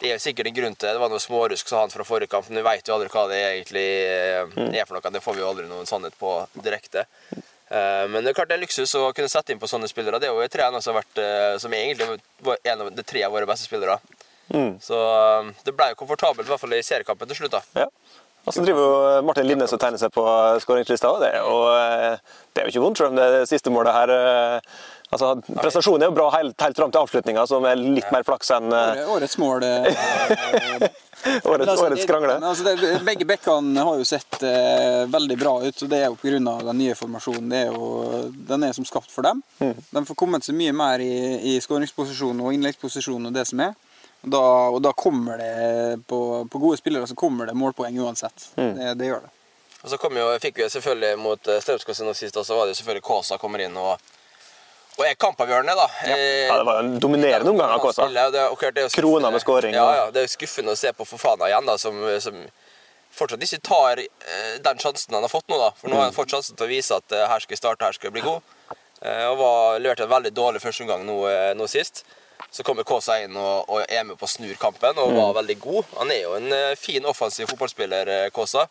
det 0.00 0.10
er 0.10 0.16
jo 0.16 0.24
sikkert 0.26 0.50
en 0.50 0.58
grunn 0.58 0.74
til 0.74 0.88
det. 0.88 0.96
Det 0.96 1.04
var 1.04 1.14
noe 1.14 1.22
smårusk, 1.22 1.70
sa 1.70 1.84
han 1.84 1.94
fra 1.94 2.06
forrige 2.08 2.32
kamp. 2.34 2.50
Men 2.50 2.64
vi 2.64 2.66
vet 2.66 2.90
jo 2.90 2.96
aldri 2.96 3.12
hva 3.14 3.24
det 3.30 3.40
egentlig 3.52 3.86
eh, 4.02 4.80
er 4.82 4.88
for 4.88 4.98
noe. 4.98 5.14
Det 5.14 5.22
får 5.22 5.38
vi 5.38 5.44
jo 5.44 5.52
aldri 5.52 5.70
noen 5.70 5.86
sannhet 5.86 6.18
på 6.18 6.34
direkte. 6.66 7.06
Eh, 7.72 8.08
men 8.08 8.20
det 8.20 8.32
er 8.32 8.36
klart 8.36 8.50
det 8.50 8.58
er 8.58 8.64
luksus 8.66 8.92
å 8.98 9.06
kunne 9.16 9.30
sette 9.32 9.54
inn 9.54 9.60
på 9.60 9.70
sånne 9.70 9.88
spillere. 9.88 10.20
Det 10.20 10.28
er 10.28 10.36
jo 10.36 10.50
tre 10.52 10.68
som 10.74 10.92
har 10.92 11.00
vært 11.00 11.22
eh, 11.22 11.54
som 11.62 11.72
egentlig 11.76 12.18
var 12.44 12.60
en 12.68 12.84
av 12.84 12.90
de 12.92 13.04
tre 13.06 13.22
av 13.24 13.32
våre 13.32 13.48
beste 13.48 13.68
spillere. 13.68 13.96
Mm. 14.52 14.76
Så 14.82 14.98
eh, 14.98 15.52
det 15.64 15.74
ble 15.78 15.92
jo 15.92 16.02
komfortabelt, 16.02 16.44
i 16.44 16.52
hvert 16.52 16.60
fall 16.60 16.76
i 16.76 16.82
seriekampen 16.84 17.30
til 17.30 17.40
slutt. 17.40 17.56
da. 17.56 17.84
Ja. 17.84 17.88
Og 18.42 18.56
så 18.56 18.64
driver 18.66 18.82
jo 18.82 19.22
Martin 19.22 19.46
Linnes 19.46 19.72
og 19.72 19.78
tegner 19.80 20.00
seg 20.02 20.10
på 20.12 20.24
skåringslista. 20.64 21.12
òg. 21.14 21.22
Det, 21.22 21.30
er 21.30 22.16
det 22.52 22.60
er 22.62 22.66
jo 22.66 22.72
ikke 22.74 22.82
vondt, 22.82 22.98
selv 22.98 23.12
om 23.12 23.20
det 23.20 23.44
siste 23.48 23.70
målet 23.70 23.94
her 23.94 24.12
altså, 25.12 25.34
Prestasjonen 25.52 26.06
er 26.06 26.10
jo 26.10 26.16
bra 26.16 26.28
helt, 26.36 26.56
helt 26.60 26.78
fram 26.78 26.92
til 26.92 27.02
avslutninga, 27.02 27.44
som 27.48 27.64
er 27.68 27.80
litt 27.80 28.08
mer 28.14 28.24
flaks 28.26 28.52
enn 28.56 28.72
eh, 28.72 29.02
Årets 29.12 29.38
mål 29.40 29.66
eh, 29.68 30.88
årets, 31.44 31.68
Altså, 31.68 31.86
årets 31.86 32.06
krangle. 32.08 32.38
Altså, 32.40 32.64
det, 32.66 32.92
begge 33.06 33.26
bekkene 33.28 33.84
har 33.86 34.00
jo 34.00 34.06
sett 34.08 34.40
eh, 34.46 35.04
veldig 35.12 35.38
bra 35.40 35.54
ut, 35.62 35.84
og 35.84 35.92
det 35.92 36.00
er 36.00 36.08
jo 36.08 36.18
pga. 36.18 36.56
den 36.70 36.80
nye 36.80 36.96
formasjonen. 36.98 37.52
Det 37.52 37.60
er 37.66 37.70
jo, 37.70 38.24
den 38.50 38.66
er 38.66 38.74
som 38.76 38.88
skapt 38.88 39.12
for 39.12 39.26
dem. 39.26 39.42
Mm. 39.60 39.74
De 39.90 40.04
får 40.08 40.18
kommet 40.18 40.48
seg 40.48 40.58
mye 40.58 40.72
mer 40.76 41.04
i, 41.04 41.14
i 41.52 41.58
skåringsposisjon 41.62 42.40
og 42.40 42.56
innleggsposisjon 42.56 43.30
og 43.30 43.36
det 43.36 43.46
som 43.50 43.62
er. 43.68 43.76
Og 44.22 44.30
da, 44.30 44.42
og 44.70 44.80
da 44.84 44.92
kommer 44.94 45.38
det 45.38 46.02
på, 46.06 46.18
på 46.50 46.58
gode 46.62 46.78
spillere 46.78 47.08
så 47.10 47.18
kommer 47.18 47.48
det 47.50 47.58
målpoeng 47.58 47.96
uansett. 48.04 48.52
Mm. 48.56 48.74
Det, 48.78 48.90
det 49.00 49.12
gjør 49.12 49.24
det. 49.26 49.32
Og 49.82 49.90
så 49.90 49.98
kom 49.98 50.14
jo, 50.14 50.28
fikk 50.38 50.60
vi 50.62 50.68
selvfølgelig 50.70 51.18
mot 51.18 51.48
Strømskog 51.58 51.96
sist, 52.14 52.36
og 52.38 52.46
så 52.46 52.54
var 52.54 52.68
det 52.68 52.76
jo 52.76 52.78
selvfølgelig 52.78 53.06
Kaasa 53.08 53.38
kommer 53.42 53.64
inn 53.64 53.74
og, 53.74 53.98
og 54.98 55.06
er 55.06 55.14
kampavgjørende, 55.16 55.74
da. 55.78 55.86
Ja, 56.04 56.16
det 56.58 56.66
var 56.68 56.78
jo 56.78 56.84
en 56.84 56.98
dominerende 57.00 57.50
omgang 57.50 57.70
av 57.72 57.80
Kåsa. 57.80 58.04
jo 58.84 58.88
Krona 58.92 59.30
med 59.32 59.40
skåring. 59.40 59.74
Ja, 59.74 59.86
ja, 59.96 60.10
det 60.12 60.26
er 60.26 60.32
skuffende 60.32 60.74
å 60.74 60.78
se 60.78 60.92
på 60.92 61.06
Fofana 61.08 61.48
igjen, 61.48 61.68
da, 61.68 61.78
som, 61.80 61.96
som 62.20 62.36
fortsatt 63.16 63.44
ikke 63.44 63.60
tar 63.64 64.02
eh, 64.02 64.56
den 64.64 64.80
sjansen 64.80 65.14
han 65.16 65.24
har 65.24 65.32
fått 65.32 65.48
nå. 65.48 65.58
da. 65.60 65.70
For 65.80 65.88
nå 65.92 65.98
har 65.98 66.08
han 66.08 66.16
fått 66.16 66.32
sjansen 66.34 66.58
til 66.58 66.68
å 66.68 66.72
vise 66.72 66.96
at 66.96 67.14
eh, 67.14 67.28
her 67.28 67.44
skal 67.44 67.56
jeg 67.56 67.62
starte, 67.62 67.88
her 67.88 67.96
skal 67.96 68.10
jeg 68.10 68.16
bli 68.18 68.24
god. 68.26 68.56
Eh, 69.02 69.26
og 69.30 69.38
var, 69.40 69.78
leverte 69.80 70.06
en 70.06 70.12
veldig 70.12 70.34
dårlig 70.36 70.62
førsteomgang 70.64 71.06
nå, 71.08 71.18
nå 71.58 71.68
sist. 71.70 72.04
Så 72.52 72.64
kommer 72.66 72.84
Kåsa 72.84 73.16
inn 73.22 73.36
og, 73.38 73.70
og 73.72 73.84
er 73.86 74.04
med 74.04 74.18
på 74.20 74.26
å 74.28 74.30
snur 74.30 74.56
kampen 74.60 74.98
og 75.00 75.14
var 75.16 75.38
veldig 75.40 75.56
god. 75.62 75.94
Han 76.00 76.10
er 76.12 76.24
jo 76.26 76.34
en 76.36 76.56
fin 76.76 77.04
offensiv 77.08 77.48
fotballspiller, 77.48 78.10
Kåsa. 78.34 78.66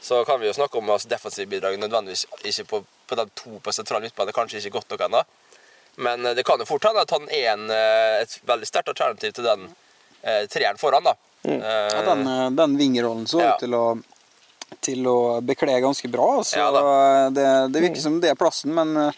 Så 0.00 0.22
kan 0.24 0.40
vi 0.40 0.48
jo 0.48 0.56
snakke 0.56 0.80
om 0.80 0.88
altså, 0.90 1.10
defensivbidrag 1.12 1.76
nødvendigvis 1.78 2.24
ikke 2.48 2.64
på, 2.70 2.80
på 3.06 3.18
de 3.20 3.26
to 3.36 3.60
på 3.62 3.74
sentral 3.76 4.02
midtbane, 4.02 4.32
kanskje 4.34 4.62
ikke 4.62 4.78
godt 4.78 4.94
nok 4.94 5.04
ennå. 5.06 5.20
Men 5.96 6.26
eh, 6.26 6.34
det 6.34 6.44
kan 6.46 6.58
jo 6.58 6.64
fort 6.68 6.84
hende 6.84 7.00
at 7.02 7.10
han 7.10 7.26
er 7.30 7.52
en, 7.52 7.70
eh, 7.70 8.20
et 8.22 8.38
veldig 8.46 8.66
sterkt 8.68 8.88
alternativ 8.88 9.32
til 9.36 9.44
den 9.44 9.68
eh, 10.22 10.46
treeren 10.52 10.78
foran. 10.78 11.04
da. 11.04 11.14
Mm. 11.44 11.60
Ja, 11.62 12.02
den, 12.14 12.26
eh, 12.26 12.50
den 12.50 12.76
vingerollen 12.78 13.26
så 13.26 13.40
Ja. 13.40 13.54
ut 13.54 13.60
til 13.60 13.74
å, 13.74 13.84
til 14.80 15.06
å 15.08 15.40
bekle 15.40 15.80
ganske 15.80 16.08
bra. 16.12 16.42
Så 16.44 16.56
Ja 16.60 16.68
eh, 16.70 17.30
det, 17.30 17.48
det 17.72 17.80
virker 17.88 18.00
som 18.00 18.20
det 18.20 18.30
er 18.30 18.34
plassen, 18.38 18.74
men 18.74 19.12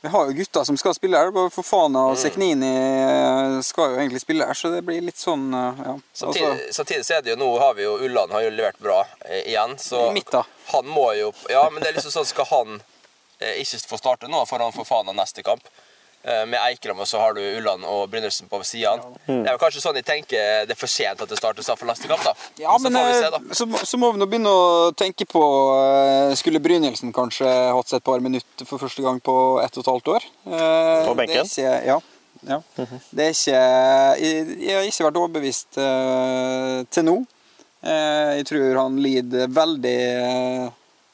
vi 0.00 0.10
har 0.12 0.26
jo 0.28 0.32
gutter 0.38 0.62
som 0.64 0.76
skal 0.78 0.94
spille 0.94 1.18
her. 1.18 1.30
Både 1.34 1.50
Fofana 1.50 1.98
Mm. 2.06 2.10
og 2.12 2.16
Seknini 2.20 2.68
eh, 2.76 3.60
skal 3.62 3.90
jo 3.90 3.96
egentlig 4.00 4.20
spille 4.22 4.46
her, 4.46 4.54
så 4.54 4.70
det 4.70 4.82
blir 4.86 5.00
litt 5.02 5.18
sånn 5.18 5.48
ja. 5.52 5.96
Samtidig, 6.14 6.50
Altså, 6.50 6.72
samtidig 6.82 7.04
så 7.08 7.14
er 7.16 7.22
det 7.22 7.30
jo 7.34 7.36
nå 7.40 7.48
har 7.58 7.74
vi 7.74 7.82
jo 7.82 7.96
Ulland 8.06 8.32
har 8.32 8.42
jo 8.42 8.50
levert 8.50 8.78
bra 8.78 9.00
igjen, 9.44 9.76
så 9.78 10.12
Midt 10.12 10.32
han 10.72 10.86
må 10.86 11.08
jo 11.18 11.32
Ja, 11.50 11.68
men 11.70 11.82
det 11.82 11.88
er 11.90 11.96
liksom 11.98 12.12
sånn 12.20 12.26
skal 12.28 12.44
han 12.52 12.80
ikke 13.40 13.82
får 13.90 14.00
starte 14.00 14.30
nå, 14.32 14.44
for 14.48 14.62
han 14.62 14.74
får 14.74 14.88
faen 14.88 15.12
av 15.12 15.18
neste 15.18 15.44
kamp. 15.46 15.66
Eh, 16.26 16.46
med 16.46 16.58
Eikrem, 16.58 16.98
og 16.98 17.06
så 17.06 17.20
har 17.22 17.36
du 17.36 17.40
Ulland 17.40 17.84
og 17.86 18.08
Brynildsen 18.10 18.48
på 18.50 18.58
sidene. 18.66 19.12
Det 19.28 19.44
er 19.46 19.52
jo 19.54 19.60
kanskje 19.62 19.82
sånn 19.84 19.98
jeg 20.00 20.06
tenker 20.08 20.64
det 20.66 20.74
er 20.74 20.78
for 20.80 20.90
sent 20.90 21.20
at 21.22 21.30
det 21.30 21.38
startes 21.38 21.68
for 21.70 21.86
neste 21.86 22.08
kamp, 22.10 22.24
da. 22.26 22.32
ja, 22.58 22.72
så 22.72 22.82
men 22.82 22.98
får 22.98 23.06
vi 23.06 23.12
eh, 23.12 23.20
se, 23.20 23.28
da. 23.30 23.40
så, 23.54 23.66
så 23.92 24.00
må 24.02 24.10
vi 24.10 24.18
nå 24.18 24.26
begynne 24.32 24.50
å 24.50 24.88
tenke 24.98 25.22
på 25.30 25.42
eh, 25.76 26.32
Skulle 26.40 26.58
Brynildsen 26.64 27.14
kanskje 27.14 27.46
hatt 27.46 27.92
seg 27.92 28.02
et 28.02 28.08
par 28.08 28.24
minutter 28.24 28.66
for 28.66 28.82
første 28.82 29.04
gang 29.06 29.22
på 29.22 29.36
ett 29.62 29.78
og 29.78 29.84
et 29.84 29.92
halvt 29.92 30.12
år? 30.16 30.26
Eh, 30.50 31.06
På 31.06 31.14
benken? 31.20 31.46
Det 31.46 31.62
er 31.62 31.78
ikke, 31.78 31.78
ja. 31.92 32.00
ja. 32.50 32.60
Det 32.74 33.28
er 33.28 33.36
ikke 33.36 33.62
Jeg, 34.24 34.74
har 34.74 34.90
ikke 34.90 35.06
vært 35.06 35.22
overbevist 35.22 35.78
eh, 35.84 36.82
til 36.90 37.06
nå. 37.06 37.16
Eh, 37.86 38.34
jeg 38.40 38.50
tror 38.50 38.82
han 38.82 38.98
lider 38.98 39.46
veldig 39.62 39.96
eh, 40.10 40.66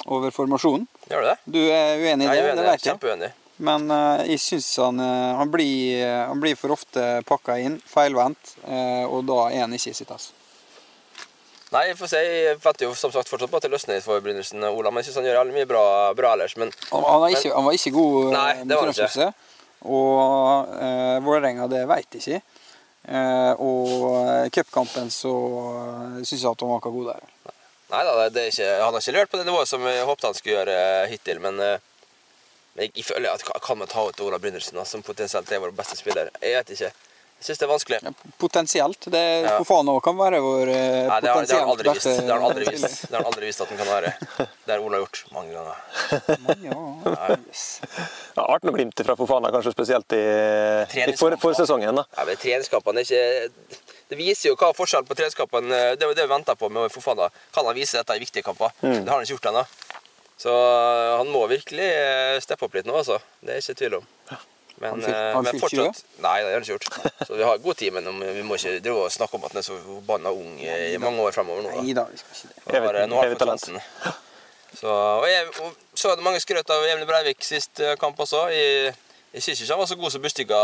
over 0.09 0.33
formasjonen. 0.33 0.89
Gjør 1.13 1.21
du 1.21 1.29
det? 1.29 1.39
Du 1.45 1.61
er 1.61 2.01
uenig 2.01 2.25
i 2.25 2.29
Jeg 2.31 2.37
det? 2.37 2.43
er 2.43 2.51
uenig. 2.51 2.63
det 2.65 2.69
jeg. 2.71 2.85
Kjempeuenig. 2.89 3.33
Men 3.63 3.91
uh, 3.93 4.23
jeg 4.27 4.41
syns 4.41 4.69
han, 4.81 4.99
eh, 4.99 5.33
han, 5.39 5.51
blir, 5.53 6.01
eh, 6.03 6.23
han 6.27 6.41
blir 6.41 6.57
for 6.59 6.73
ofte 6.75 7.03
pakka 7.29 7.59
inn, 7.63 7.77
feilvendt, 7.87 8.57
uh, 8.65 9.05
og 9.07 9.27
da 9.29 9.45
er 9.53 9.67
han 9.67 9.77
ikke 9.77 9.93
i 9.93 9.99
sitt 9.99 10.11
ess. 10.11 10.31
Nei, 11.73 11.85
jeg 11.91 11.99
får 12.01 12.11
se. 12.11 12.23
Jeg 12.25 12.57
venter 12.65 12.89
jo 12.89 12.95
som 12.99 13.13
sagt 13.15 13.31
fortsatt 13.31 13.53
på 13.53 13.61
at 13.61 13.69
det 13.69 13.71
løsner 13.73 13.97
litt 14.01 14.05
for 14.05 14.19
Ola, 14.19 14.91
men 14.91 15.01
jeg 15.01 15.11
syns 15.11 15.21
han 15.21 15.29
gjør 15.29 15.53
mye 15.53 15.69
bra, 15.69 15.85
bra 16.17 16.33
ellers. 16.35 16.57
Men 16.61 16.73
Han, 16.91 17.05
han, 17.05 17.21
var 17.23 17.37
ikke, 17.37 17.53
han 17.55 17.69
var 17.69 17.79
ikke 17.79 17.95
god 17.95 18.19
Nei, 18.35 18.51
det 18.65 18.81
var 18.81 18.91
han 18.91 19.07
ikke. 19.07 19.31
Og 19.93 20.75
uh, 20.75 21.17
Vålerenga, 21.25 21.69
det 21.71 21.87
veit 21.93 22.19
jeg 22.19 22.25
ikke. 22.25 22.43
Uh, 23.03 23.53
og 23.63 24.51
cupkampen 24.55 25.09
så 25.11 25.33
syns 26.23 26.41
jeg 26.41 26.51
at 26.51 26.65
han 26.65 26.73
var 26.73 26.83
ikke 26.83 26.97
god 26.99 27.13
der. 27.15 27.52
Nei 27.93 28.03
da, 28.09 28.29
det 28.33 28.43
er 28.47 28.51
ikke, 28.53 28.69
han 28.81 28.95
har 28.97 29.03
ikke 29.05 29.13
levert 29.19 29.33
på 29.33 29.41
det 29.41 29.47
nivået 29.51 29.69
som 29.69 29.83
jeg 29.85 30.05
håpet 30.09 30.29
han 30.31 30.37
skulle 30.39 30.59
gjøre 30.59 30.77
eh, 30.81 31.09
hittil. 31.13 31.41
Men, 31.45 31.61
eh, 31.61 31.79
men 32.75 32.87
jeg, 32.87 32.95
jeg 33.03 33.09
føler 33.11 33.33
at 33.35 33.45
kan 33.67 33.81
man 33.83 33.91
ta 33.91 34.07
ut 34.09 34.21
Ola 34.25 34.39
Brynildsen, 34.41 34.81
som 34.89 35.05
potensielt 35.05 35.51
er 35.53 35.61
vår 35.61 35.75
beste 35.77 35.99
spiller? 36.01 36.31
Jeg 36.41 36.63
vet 36.63 36.73
ikke. 36.77 36.93
Jeg 37.43 37.49
syns 37.49 37.59
det 37.59 37.67
er 37.67 37.71
vanskelig. 37.73 37.99
Ja, 38.07 38.11
potensielt. 38.39 39.07
Det 39.11 39.21
Ja. 39.43 39.57
Fofana 39.59 39.97
kan 40.01 40.15
være 40.15 40.39
vår 40.41 40.69
uh, 40.71 40.75
Nei, 41.11 41.17
det 41.25 41.33
har, 41.33 41.43
det 41.43 41.57
har 41.59 41.65
han 41.67 41.73
potensielt 41.73 41.73
aldri 41.73 41.89
vist. 41.91 42.07
Det 42.07 42.31
har 42.31 42.39
han 42.39 42.45
aldri 42.47 42.67
vist, 42.71 43.01
det 43.03 43.17
har 43.17 43.25
han 43.25 43.31
aldri 43.33 43.49
vist 43.49 43.65
at 43.65 43.73
han 43.73 43.81
kan 43.81 43.91
være. 43.91 44.13
Det 44.63 44.71
har 44.77 44.85
Ola 44.87 45.01
gjort 45.03 45.25
mange 45.35 45.57
ganger. 45.57 45.81
Men 46.47 46.63
Ja, 46.69 47.33
yes. 47.35 47.65
Ja, 48.37 48.45
Arten 48.47 48.71
og 48.71 48.77
glimt 48.79 49.03
fra 49.05 49.17
Fofana, 49.19 49.51
kanskje 49.51 49.75
spesielt 49.75 50.15
i, 50.15 50.23
i 51.03 51.17
for, 51.19 51.35
forsesongen. 51.43 51.99
da. 51.99 52.07
Ja, 52.15 52.29
men 52.31 52.39
Treningskampene 52.39 53.03
er 53.03 53.11
ikke 53.11 53.92
Det 54.13 54.19
viser 54.21 54.51
jo 54.51 54.59
hva 54.61 54.69
forskjellen 54.77 55.09
på 55.09 55.17
treningskampene 55.17 55.83
Det 55.97 56.05
var 56.05 56.17
det 56.19 56.27
vi 56.27 56.33
venta 56.35 56.55
på 56.59 56.69
med 56.69 56.93
Fofana. 56.93 57.31
Kan 57.55 57.65
han 57.65 57.77
vise 57.79 57.97
dette 57.97 58.17
i 58.19 58.21
viktige 58.21 58.45
kamper? 58.45 58.75
Det 58.83 59.07
har 59.09 59.17
han 59.17 59.25
ikke 59.25 59.39
gjort 59.39 59.51
ennå. 59.53 59.63
Så 60.43 60.53
øh, 60.53 61.19
han 61.21 61.29
må 61.31 61.47
virkelig 61.47 61.87
øh, 61.87 62.41
steppe 62.43 62.67
opp 62.67 62.75
litt 62.75 62.89
nå, 62.89 62.97
altså. 62.99 63.21
Det 63.41 63.55
er 63.55 63.63
ikke 63.63 63.79
tvil 63.79 63.95
om. 64.01 64.09
Men, 64.83 64.89
Han 64.91 65.05
øh, 65.07 65.19
han 65.37 65.47
men 65.47 65.61
fortsatt 65.63 66.01
Nei, 66.25 66.33
det 66.43 66.49
har 66.49 66.57
han 66.57 66.65
ikke 66.65 66.73
gjort. 66.73 66.89
Så 67.29 67.37
vi 67.39 67.47
har 67.47 67.61
god 67.63 67.79
tid, 67.79 67.95
men 67.95 68.09
vi 68.37 68.43
må 68.43 68.59
ikke 68.59 68.81
drive 68.83 69.05
og 69.07 69.13
snakke 69.15 69.39
om 69.39 69.47
at 69.47 69.55
han 69.55 69.63
er 69.63 69.67
så 69.69 69.79
forbanna 69.85 70.33
ung 70.35 70.59
i 70.61 70.99
mange 70.99 71.23
år 71.23 71.37
fremover 71.37 71.63
nå. 71.63 71.71
da. 71.77 71.85
Nei 71.87 71.95
da, 71.97 72.05
vi 72.11 72.19
skal 72.19 72.37
ikke 72.37 72.51
det. 72.51 72.65
Nå 72.67 72.83
har, 72.89 73.01
nå 73.13 73.21
har 73.21 73.33
fått 73.37 73.47
sjansen. 73.53 73.79
Så, 74.73 74.89
og 74.89 75.29
jeg 75.29 75.47
og 75.61 75.73
så 75.95 76.11
hadde 76.11 76.25
mange 76.25 76.41
skrøt 76.41 76.71
av 76.73 76.85
Emil 76.89 77.07
Breivik 77.07 77.45
sist 77.45 77.81
eh, 77.85 77.95
kamp 78.01 78.19
også. 78.25 78.47
Jeg, 78.51 78.95
jeg 79.37 79.45
syns 79.45 79.61
ikke 79.61 79.75
han 79.77 79.83
var 79.83 79.91
så 79.91 79.99
god 80.01 80.15
som 80.15 80.23
Bustika 80.25 80.61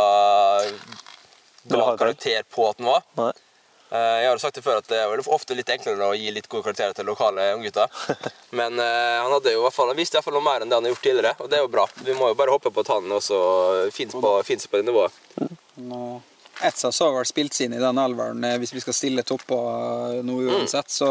Ha 1.76 1.96
karakter 2.00 2.42
på 2.54 2.68
at 2.70 2.76
den 2.80 2.86
var. 2.86 3.02
Nei. 3.20 3.32
Eh, 3.90 4.16
Jeg 4.22 4.28
har 4.28 4.38
sagt 4.38 4.54
det 4.56 4.64
før 4.64 4.78
at 4.82 4.88
det 4.88 4.98
er 5.00 5.22
ofte 5.32 5.54
litt 5.56 5.68
enklere 5.72 6.08
å 6.10 6.16
gi 6.16 6.30
litt 6.30 6.48
gode 6.48 6.64
karakterer 6.66 6.92
til 6.96 7.06
lokale 7.08 7.46
unggutter. 7.56 7.88
Men 8.58 8.78
eh, 8.78 9.18
han 9.22 9.32
hadde 9.32 9.52
jo 9.54 9.60
i 9.62 9.64
hvert 9.64 9.74
fall, 9.76 9.88
han 9.92 9.96
visste 9.96 10.16
i 10.16 10.18
hvert 10.18 10.28
fall 10.28 10.36
noe 10.36 10.44
mer 10.44 10.60
enn 10.64 10.68
det 10.72 10.76
han 10.76 10.84
har 10.88 10.92
gjort 10.92 11.06
tidligere, 11.08 11.34
og 11.40 11.48
det 11.52 11.56
er 11.58 11.62
jo 11.64 11.70
bra. 11.72 11.86
Vi 12.04 12.16
må 12.18 12.28
jo 12.32 12.36
bare 12.40 12.52
håpe 12.56 12.70
på 12.72 12.84
at 12.84 12.92
han 12.92 13.08
også 13.16 13.38
fins 13.96 14.12
på, 14.16 14.34
finnes 14.44 14.66
på 14.68 14.76
det 14.82 14.88
nivået. 14.90 15.22
Men, 15.40 15.92
uh, 15.92 16.18
Etsas 16.68 16.98
har 17.00 17.12
vel 17.14 17.24
spilt 17.28 17.54
seg 17.54 17.68
inn 17.68 17.76
i 17.78 17.82
den 17.84 17.98
elveren 18.02 18.42
eh, 18.44 18.56
hvis 18.58 18.72
vi 18.74 18.80
skal 18.82 18.96
stille 18.96 19.22
topper 19.22 20.20
nå 20.26 20.38
Mm. 20.42 20.48
uansett. 20.56 20.90
Så 20.90 21.08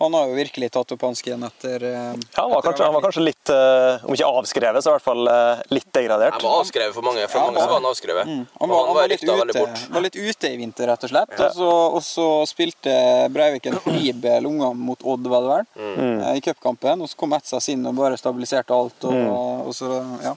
han 0.00 0.14
har 0.16 0.28
jo 0.30 0.36
virkelig 0.38 0.68
tatt 0.72 0.92
opp 0.94 1.02
hansken 1.04 1.42
etter 1.46 1.82
eh, 1.84 2.14
Ja, 2.34 2.42
han, 2.42 2.50
var 2.52 2.62
kanskje, 2.64 2.84
han 2.88 2.94
var 2.96 3.02
kanskje 3.04 3.22
litt, 3.24 3.50
eh, 3.52 4.04
om 4.08 4.14
ikke 4.16 4.28
avskrevet, 4.40 4.84
så 4.84 4.90
i 4.90 4.94
hvert 4.96 5.04
fall 5.04 5.30
eh, 5.32 5.62
litt 5.76 5.88
degradert. 5.96 6.36
Han 6.38 6.46
var 6.46 6.62
avskrevet 6.62 6.94
for 6.96 7.06
mange. 7.06 7.26
For 7.28 7.38
Ja, 7.40 7.46
mange 7.50 7.60
så 7.60 7.68
var 7.68 7.80
han 7.80 7.88
avskrevet. 7.90 8.30
Mm. 8.30 8.44
Han 8.62 8.72
var, 8.72 8.86
han 8.86 8.96
var, 8.96 9.08
litt 9.12 9.24
ute, 9.24 9.66
var 9.96 10.04
litt 10.06 10.16
ute 10.16 10.50
i 10.52 10.56
vinter, 10.60 10.88
rett 10.92 11.04
og 11.04 11.12
slett. 11.12 11.34
Og, 11.36 11.52
så, 11.58 11.70
og 11.98 12.02
så 12.06 12.28
spilte 12.48 12.94
Breivik 13.34 13.68
en 13.70 13.76
horribel 13.84 14.48
omgang 14.50 14.78
mot 14.90 15.04
Odd, 15.04 15.28
var 15.32 15.44
det 15.46 15.52
vel, 15.54 15.68
Mm. 16.00 16.20
i 16.36 16.40
cupkampen. 16.44 17.02
Og 17.04 17.08
så 17.12 17.16
kom 17.20 17.32
Etsas 17.36 17.68
inn 17.72 17.84
og 17.88 17.96
bare 17.98 18.16
stabiliserte 18.20 18.72
alt. 18.76 19.04
Og, 19.04 19.12
Mm. 19.12 19.66
og 19.68 19.74
så, 19.76 19.90
ja. 20.24 20.36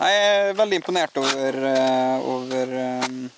Jeg 0.00 0.20
er 0.24 0.54
veldig 0.56 0.78
imponert 0.80 1.16
over, 1.20 1.56
over 2.24 2.70
um, 3.04 3.30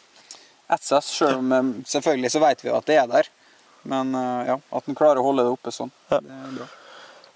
Etsas, 0.72 1.08
selv 1.18 1.38
om 1.42 1.72
selvfølgelig 1.86 2.30
så 2.32 2.40
vet 2.42 2.62
vi 2.64 2.70
jo 2.70 2.76
at 2.78 2.86
det 2.88 2.96
er 3.02 3.08
der. 3.10 3.28
Men 3.88 4.14
eh, 4.14 4.46
ja, 4.52 4.58
at 4.70 4.86
han 4.86 4.96
klarer 4.98 5.20
å 5.20 5.26
holde 5.26 5.44
det 5.46 5.52
oppe 5.54 5.72
sånn, 5.74 5.90
det 6.10 6.20
er 6.22 6.54
bra. 6.60 6.68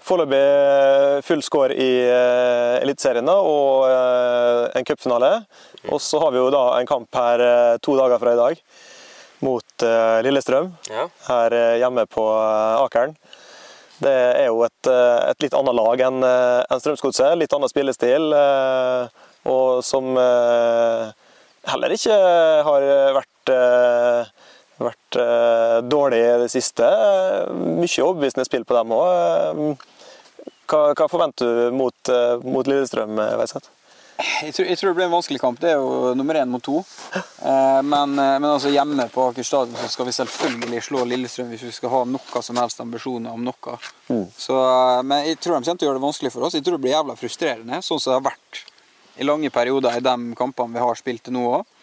Foreløpig 0.07 1.23
full 1.27 1.41
score 1.43 1.75
i 1.75 1.89
uh, 2.07 2.79
Eliteserien 2.79 3.27
og 3.27 3.89
uh, 3.91 4.69
en 4.71 4.85
cupfinale. 4.87 5.31
Og 5.91 5.99
så 5.99 6.21
har 6.23 6.31
vi 6.31 6.39
jo 6.39 6.47
da 6.53 6.61
en 6.77 6.87
kamp 6.87 7.17
her 7.19 7.43
uh, 7.43 7.73
to 7.83 7.97
dager 7.99 8.21
fra 8.21 8.31
i 8.31 8.39
dag 8.39 8.61
mot 9.43 9.83
Lillestrøm. 10.25 10.71
Ja. 10.89 11.03
Her 11.27 11.53
hjemme 11.77 12.07
på 12.09 12.23
Akeren. 12.81 13.11
Det 14.01 14.09
er 14.09 14.47
jo 14.47 14.63
et, 14.65 14.89
et 14.89 15.43
litt 15.45 15.53
annet 15.53 15.77
lag 15.77 16.01
enn 16.07 16.25
en 16.25 16.81
Strømsgodset. 16.81 17.35
Litt 17.37 17.53
annen 17.53 17.69
spillestil. 17.69 18.33
Og 19.45 19.85
som 19.85 20.09
heller 20.17 21.93
ikke 21.93 22.17
har 22.65 22.87
vært 23.19 23.53
vært 24.85 25.17
dårlig 25.89 26.19
i 26.21 26.33
det 26.43 26.49
siste. 26.53 26.87
Mye 27.51 28.03
overbevisende 28.05 28.45
spill 28.45 28.65
på 28.67 28.77
dem 28.77 28.93
òg. 28.93 29.77
Hva, 30.67 30.91
hva 30.91 31.07
forventer 31.07 31.47
du 31.47 31.75
mot, 31.75 32.09
eh, 32.11 32.43
mot 32.43 32.67
Lillestrøm, 32.67 33.19
eh, 33.23 33.35
Veiseth? 33.39 33.71
Jeg 34.17 34.53
tror, 34.55 34.65
jeg 34.65 34.77
tror, 34.79 34.89
det 34.89 34.97
blir 34.97 35.05
en 35.05 35.13
vanskelig 35.13 35.39
kamp. 35.39 35.59
Det 35.61 35.69
er 35.71 35.75
jo 35.77 36.13
nummer 36.17 36.35
én 36.35 36.49
mot 36.49 36.63
to. 36.63 36.81
Eh, 37.15 37.81
men, 37.85 38.15
men, 38.17 38.47
altså 38.49 38.71
hjemme 38.73 39.05
på 39.13 39.27
Aker 39.29 39.45
stadion 39.45 39.77
så 39.77 39.87
skal 39.93 40.09
vi 40.09 40.15
selvfølgelig 40.17 40.81
slå 40.83 41.03
Lillestrøm 41.05 41.51
hvis 41.53 41.67
vi 41.67 41.75
skal 41.75 41.93
ha 41.93 42.01
noe 42.09 42.41
som 42.43 42.57
helst 42.59 42.81
ambisjoner 42.83 43.37
om 43.37 43.45
noe. 43.45 43.77
Mm. 44.09 44.25
Så, 44.33 44.57
men 45.05 45.29
jeg 45.29 45.37
tror 45.37 45.55
de 45.55 45.69
kommer 45.69 45.79
til 45.79 45.87
å 45.87 45.91
gjøre 45.91 46.01
det 46.01 46.07
vanskelig 46.07 46.33
for 46.33 46.47
oss. 46.47 46.57
Jeg 46.57 46.65
tror 46.65 46.79
det 46.79 46.83
blir 46.87 46.95
jævla 46.97 47.15
frustrerende, 47.19 47.81
sånn 47.85 48.01
som 48.01 48.11
det 48.11 48.17
har 48.17 48.27
vært 48.31 48.63
i 49.17 49.29
lange 49.29 49.53
perioder 49.53 49.97
i 49.97 50.03
de 50.03 50.17
kampene 50.37 50.75
vi 50.75 50.83
har 50.83 50.99
spilt 50.99 51.23
til 51.29 51.37
nå 51.37 51.45
òg. 51.61 51.76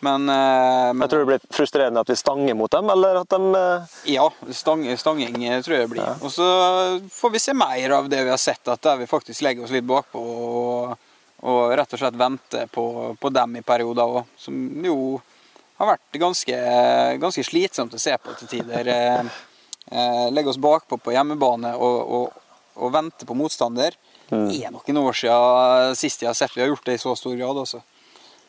Men, 0.00 0.28
eh, 0.28 0.92
men, 0.92 1.00
Jeg 1.00 1.10
tror 1.10 1.18
det 1.18 1.28
blir 1.28 1.42
frustrerende 1.52 2.00
at 2.00 2.10
vi 2.10 2.16
stanger 2.16 2.54
mot 2.56 2.70
dem, 2.72 2.88
eller 2.90 3.20
at 3.20 3.28
de 3.28 3.54
eh, 3.58 3.96
Ja, 4.14 4.30
stang, 4.56 4.86
stanging 4.96 5.36
tror 5.62 5.76
jeg 5.76 5.84
det 5.84 5.92
blir. 5.92 6.04
Ja. 6.04 6.16
Og 6.24 6.32
så 6.32 6.46
får 7.12 7.34
vi 7.36 7.42
se 7.42 7.54
mer 7.54 7.96
av 7.98 8.08
det 8.08 8.22
vi 8.24 8.32
har 8.32 8.40
sett, 8.40 8.64
at 8.68 8.82
der 8.82 8.96
vi 9.02 9.10
faktisk 9.10 9.44
legger 9.44 9.64
oss 9.64 9.74
litt 9.74 9.84
bakpå 9.88 10.20
og, 10.20 11.10
og 11.44 11.74
rett 11.76 11.92
og 11.92 12.00
slett 12.00 12.16
venter 12.16 12.72
på, 12.72 12.86
på 13.20 13.32
dem 13.34 13.60
i 13.60 13.64
perioder 13.66 14.16
òg. 14.20 14.32
Som 14.40 14.56
jo 14.86 15.20
har 15.80 15.94
vært 15.94 16.20
ganske, 16.20 16.56
ganske, 17.20 17.44
slitsomt 17.44 17.96
å 17.96 18.00
se 18.00 18.16
på 18.20 18.36
til 18.40 18.54
tider. 18.56 18.88
Eh, 18.88 19.46
eh 19.90 20.26
legge 20.32 20.52
oss 20.52 20.60
bakpå 20.60 20.96
på 20.96 21.12
hjemmebane 21.12 21.74
og, 21.76 22.00
og, 22.16 22.42
og 22.80 22.92
vente 22.96 23.28
på 23.28 23.36
motstander. 23.36 23.96
Mm. 24.30 24.48
Det 24.48 24.58
er 24.64 24.72
noen 24.72 25.00
år 25.04 25.16
siden 25.16 25.96
sist 25.98 26.22
jeg 26.22 26.30
har 26.30 26.36
sett 26.38 26.54
vi 26.54 26.62
har 26.62 26.70
gjort 26.70 26.86
det 26.86 26.96
i 26.96 27.02
så 27.02 27.16
stor 27.18 27.36
grad. 27.36 27.64
også. 27.64 27.80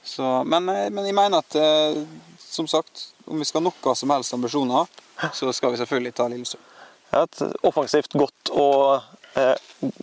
Så, 0.04 0.44
men, 0.44 0.70
eh, 0.70 0.90
men, 0.90 1.06
jeg 1.06 1.16
mener 1.16 1.44
at 1.44 1.56
eh, 1.56 2.02
som 2.42 2.68
sagt, 2.68 3.12
om 3.26 3.40
vi 3.40 3.48
skal 3.48 3.62
ha 3.62 3.70
noe 3.70 3.96
som 3.96 4.14
helst 4.14 4.34
ambisjoner, 4.34 4.90
så 5.34 5.54
skal 5.54 5.74
vi 5.74 5.82
selvfølgelig 5.82 6.14
ta 6.18 6.28
Lillestrøm. 6.32 6.68
Ja, 7.12 7.26
et 7.26 7.42
offensivt 7.68 8.14
godt 8.18 8.52
og 8.56 9.02
eh, 9.38 9.56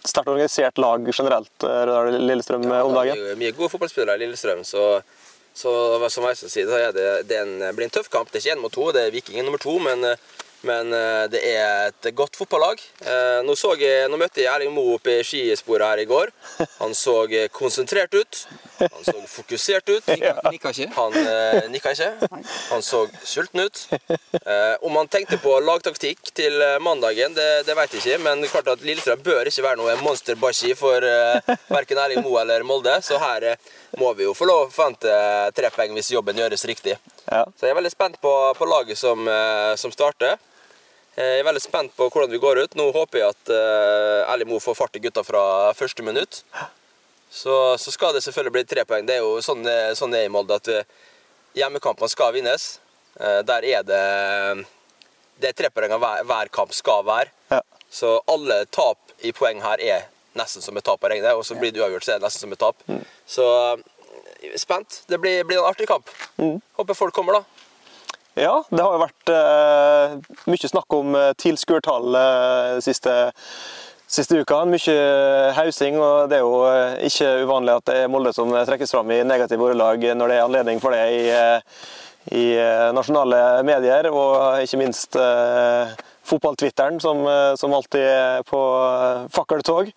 sterkt 0.05 0.29
organisert 0.29 0.79
lag 0.79 1.07
generelt, 1.09 1.67
eh, 1.67 2.11
Lillestrøm 2.15 2.69
ja, 2.69 2.83
om 2.85 2.95
dagen? 2.97 3.19
Det 3.19 3.35
er 3.35 3.41
mye 3.43 3.57
gode 3.57 3.73
fotballspillere 3.75 4.19
i 4.19 4.23
Lillestrøm, 4.25 4.65
så, 4.69 4.89
så 5.57 5.73
som 6.13 6.29
jeg 6.29 6.41
skal 6.43 6.55
si, 6.55 6.67
det, 6.69 6.83
er 6.89 6.97
det, 6.97 7.09
det 7.31 7.73
blir 7.77 7.89
en 7.89 7.97
tøff 7.99 8.11
kamp. 8.13 8.31
Det 8.31 8.41
er 8.41 8.47
ikke 8.47 8.59
én 8.59 8.63
mot 8.63 8.75
to, 8.75 8.91
det 8.95 9.07
er 9.07 9.15
Viking 9.15 9.43
nummer 9.43 9.63
to, 9.63 9.79
men 9.83 10.05
men 10.67 10.93
eh, 10.93 11.25
det 11.31 11.41
er 11.47 11.93
et 11.93 12.09
godt 12.17 12.37
fotballag. 12.39 12.81
Eh, 13.05 13.41
nå, 13.47 13.55
jeg, 13.79 14.09
nå 14.11 14.19
møtte 14.21 14.43
jeg 14.43 14.51
Erling 14.51 14.73
Moe 14.75 14.97
oppe 14.99 15.19
i 15.21 15.27
skisporet 15.27 15.87
her 15.87 16.03
i 16.03 16.09
går. 16.09 16.33
Han 16.81 16.95
så 16.99 17.21
eh, 17.31 17.47
konsentrert 17.55 18.15
ut. 18.15 18.41
Han 18.81 19.05
så 19.07 19.15
fokusert 19.31 19.89
ut. 19.93 20.11
Nikka 20.53 20.73
ikke. 20.75 20.89
Han 20.97 21.17
eh, 21.21 21.69
nikka 21.71 21.95
ikke. 21.95 22.29
Han 22.73 22.83
så 22.85 23.05
sulten 23.23 23.67
ut. 23.67 23.85
Om 24.83 24.97
han 24.99 25.11
tenkte 25.11 25.39
på 25.43 25.55
lagtaktikk 25.63 26.33
til 26.35 26.59
mandagen, 26.83 27.35
det, 27.37 27.49
det 27.67 27.77
vet 27.79 27.95
jeg 27.95 28.05
ikke. 28.05 28.23
Men 28.27 28.47
klart 28.51 28.71
at 28.75 28.85
Lillestrøm 28.85 29.23
bør 29.25 29.51
ikke 29.51 29.65
være 29.67 29.81
noe 29.81 29.97
monsterbashi 30.03 30.75
for 30.79 31.05
eh, 31.05 31.55
verken 31.71 32.03
Erling 32.03 32.25
Moe 32.27 32.43
eller 32.43 32.67
Molde. 32.67 32.99
Så 33.05 33.19
her 33.23 33.55
må 33.97 34.13
vi 34.19 34.27
jo 34.27 34.35
få 34.37 34.45
lov 34.49 34.67
å 34.67 34.71
forvente 34.73 35.13
tre 35.57 35.71
poeng 35.73 35.95
hvis 35.97 36.13
jobben 36.13 36.37
gjøres 36.37 36.67
riktig. 36.69 36.99
Ja. 37.25 37.47
Så 37.57 37.67
jeg 37.67 37.73
er 37.73 37.81
veldig 37.81 37.95
spent 37.95 38.21
på, 38.21 38.33
på 38.59 38.69
laget 38.69 39.01
som, 39.01 39.25
som 39.81 39.95
starter. 39.95 40.37
Eh, 41.19 41.33
jeg 41.35 41.43
er 41.43 41.47
veldig 41.49 41.63
spent 41.63 41.95
på 41.99 42.07
hvordan 42.07 42.31
vi 42.31 42.39
går 42.39 42.61
ut. 42.63 42.75
Nå 42.79 42.91
håper 42.95 43.19
jeg 43.19 43.33
at 43.33 43.51
uh, 43.51 44.31
Ellie 44.31 44.47
Moe 44.47 44.63
får 44.63 44.77
fart 44.79 44.99
i 44.99 45.03
gutta 45.03 45.25
fra 45.27 45.43
første 45.75 46.05
minutt. 46.07 46.45
Så, 47.29 47.55
så, 47.77 47.91
skal 47.91 48.15
det 48.15 48.23
selvfølgelig 48.23 48.55
bli 48.55 48.67
tre 48.71 48.85
poeng. 48.87 49.07
Det 49.09 49.17
er 49.17 49.25
jo 49.25 49.41
sånn, 49.43 49.67
sånn 49.99 50.15
det 50.15 50.23
er 50.23 50.29
i 50.29 50.33
Molde 50.33 50.61
at 50.61 50.71
hjemmekampene 51.59 52.13
skal 52.13 52.31
vinnes. 52.37 52.69
Uh, 53.19 53.41
der 53.43 53.67
er 53.67 53.83
det 53.89 54.05
Det 55.43 55.51
er 55.51 55.59
tre 55.59 55.73
poeng 55.75 55.97
hver, 55.99 56.23
hver 56.29 56.53
kamp 56.55 56.77
skal 56.77 57.03
være. 57.09 57.35
Ja. 57.51 57.61
Så 57.91 58.21
alle 58.31 58.63
tap 58.71 59.19
i 59.25 59.35
poeng 59.35 59.63
her 59.65 59.83
er 59.83 60.07
nesten 60.37 60.65
som 60.65 60.77
et 60.77 60.85
tap 60.85 61.05
å 61.05 61.09
regne, 61.09 61.37
Og 61.39 61.45
så 61.47 61.57
blir 61.59 61.73
det 61.73 61.81
uavgjort, 61.81 62.05
så 62.05 62.13
er 62.13 62.19
det 62.21 62.29
nesten 62.29 62.45
som 62.45 62.53
et 62.53 62.61
tap. 62.61 62.83
Mm. 62.89 63.05
Så 63.27 63.47
spent. 64.57 65.03
Det 65.07 65.19
blir, 65.19 65.45
blir, 65.45 65.59
en 65.59 65.65
artig 65.65 65.89
kamp. 65.89 66.11
Mm. 66.37 66.61
Håper 66.77 66.95
folk 66.95 67.15
kommer, 67.15 67.33
da. 67.33 67.45
Ja, 68.39 68.63
det 68.71 68.83
har 68.85 68.95
jo 68.95 69.03
vært 69.03 69.31
eh, 69.35 70.43
mye 70.47 70.71
snakk 70.71 70.95
om 70.95 71.15
eh, 71.19 71.33
tilskuertall 71.43 72.19
eh, 72.21 72.75
siste, 72.85 73.15
siste 74.07 74.39
uka. 74.39 74.61
Mye 74.71 74.99
hausing, 75.57 75.99
og 75.99 76.29
det 76.31 76.39
er 76.39 76.45
jo 76.45 76.61
eh, 76.69 77.09
ikke 77.09 77.33
uvanlig 77.49 77.75
at 77.81 77.89
det 77.91 77.97
er 78.05 78.13
Molde 78.13 78.35
som 78.37 78.53
trekkes 78.55 78.95
fram 78.95 79.11
i 79.11 79.25
negative 79.27 79.67
ordelag 79.67 80.07
når 80.15 80.31
det 80.31 80.39
er 80.39 80.47
anledning 80.47 80.83
for 80.85 80.95
det 80.95 81.03
i, 81.17 81.25
eh, 81.35 81.83
i 82.39 82.47
nasjonale 82.95 83.65
medier, 83.67 84.07
og 84.13 84.63
ikke 84.63 84.85
minst 84.85 85.19
eh, 85.19 85.99
fotballtwitteren, 86.29 87.01
som, 87.01 87.25
som, 87.59 87.75
alltid 87.75 88.05
er 88.05 88.45
på 88.49 88.61
fakkeltog. 89.33 89.91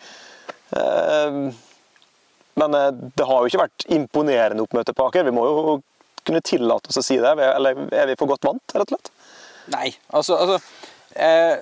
Men 2.61 2.75
det 2.75 3.27
har 3.27 3.41
jo 3.41 3.51
ikke 3.51 3.63
vært 3.65 3.85
imponerende 3.91 4.63
oppmøte 4.63 4.95
på 4.95 5.09
Aker. 5.09 5.27
Vi 5.27 5.35
må 5.35 5.43
jo 5.47 5.75
kunne 6.23 6.41
tillate 6.45 6.91
oss 6.91 6.99
å 7.01 7.05
si 7.05 7.17
det? 7.21 7.33
Eller 7.43 7.85
er 7.95 8.09
vi 8.09 8.17
for 8.19 8.31
godt 8.31 8.47
vant, 8.47 8.75
rett 8.75 8.87
og 8.87 8.95
slett? 8.95 9.11
Nei, 9.71 9.91
altså, 10.17 10.37
altså 10.41 10.57
eh, 11.15 11.61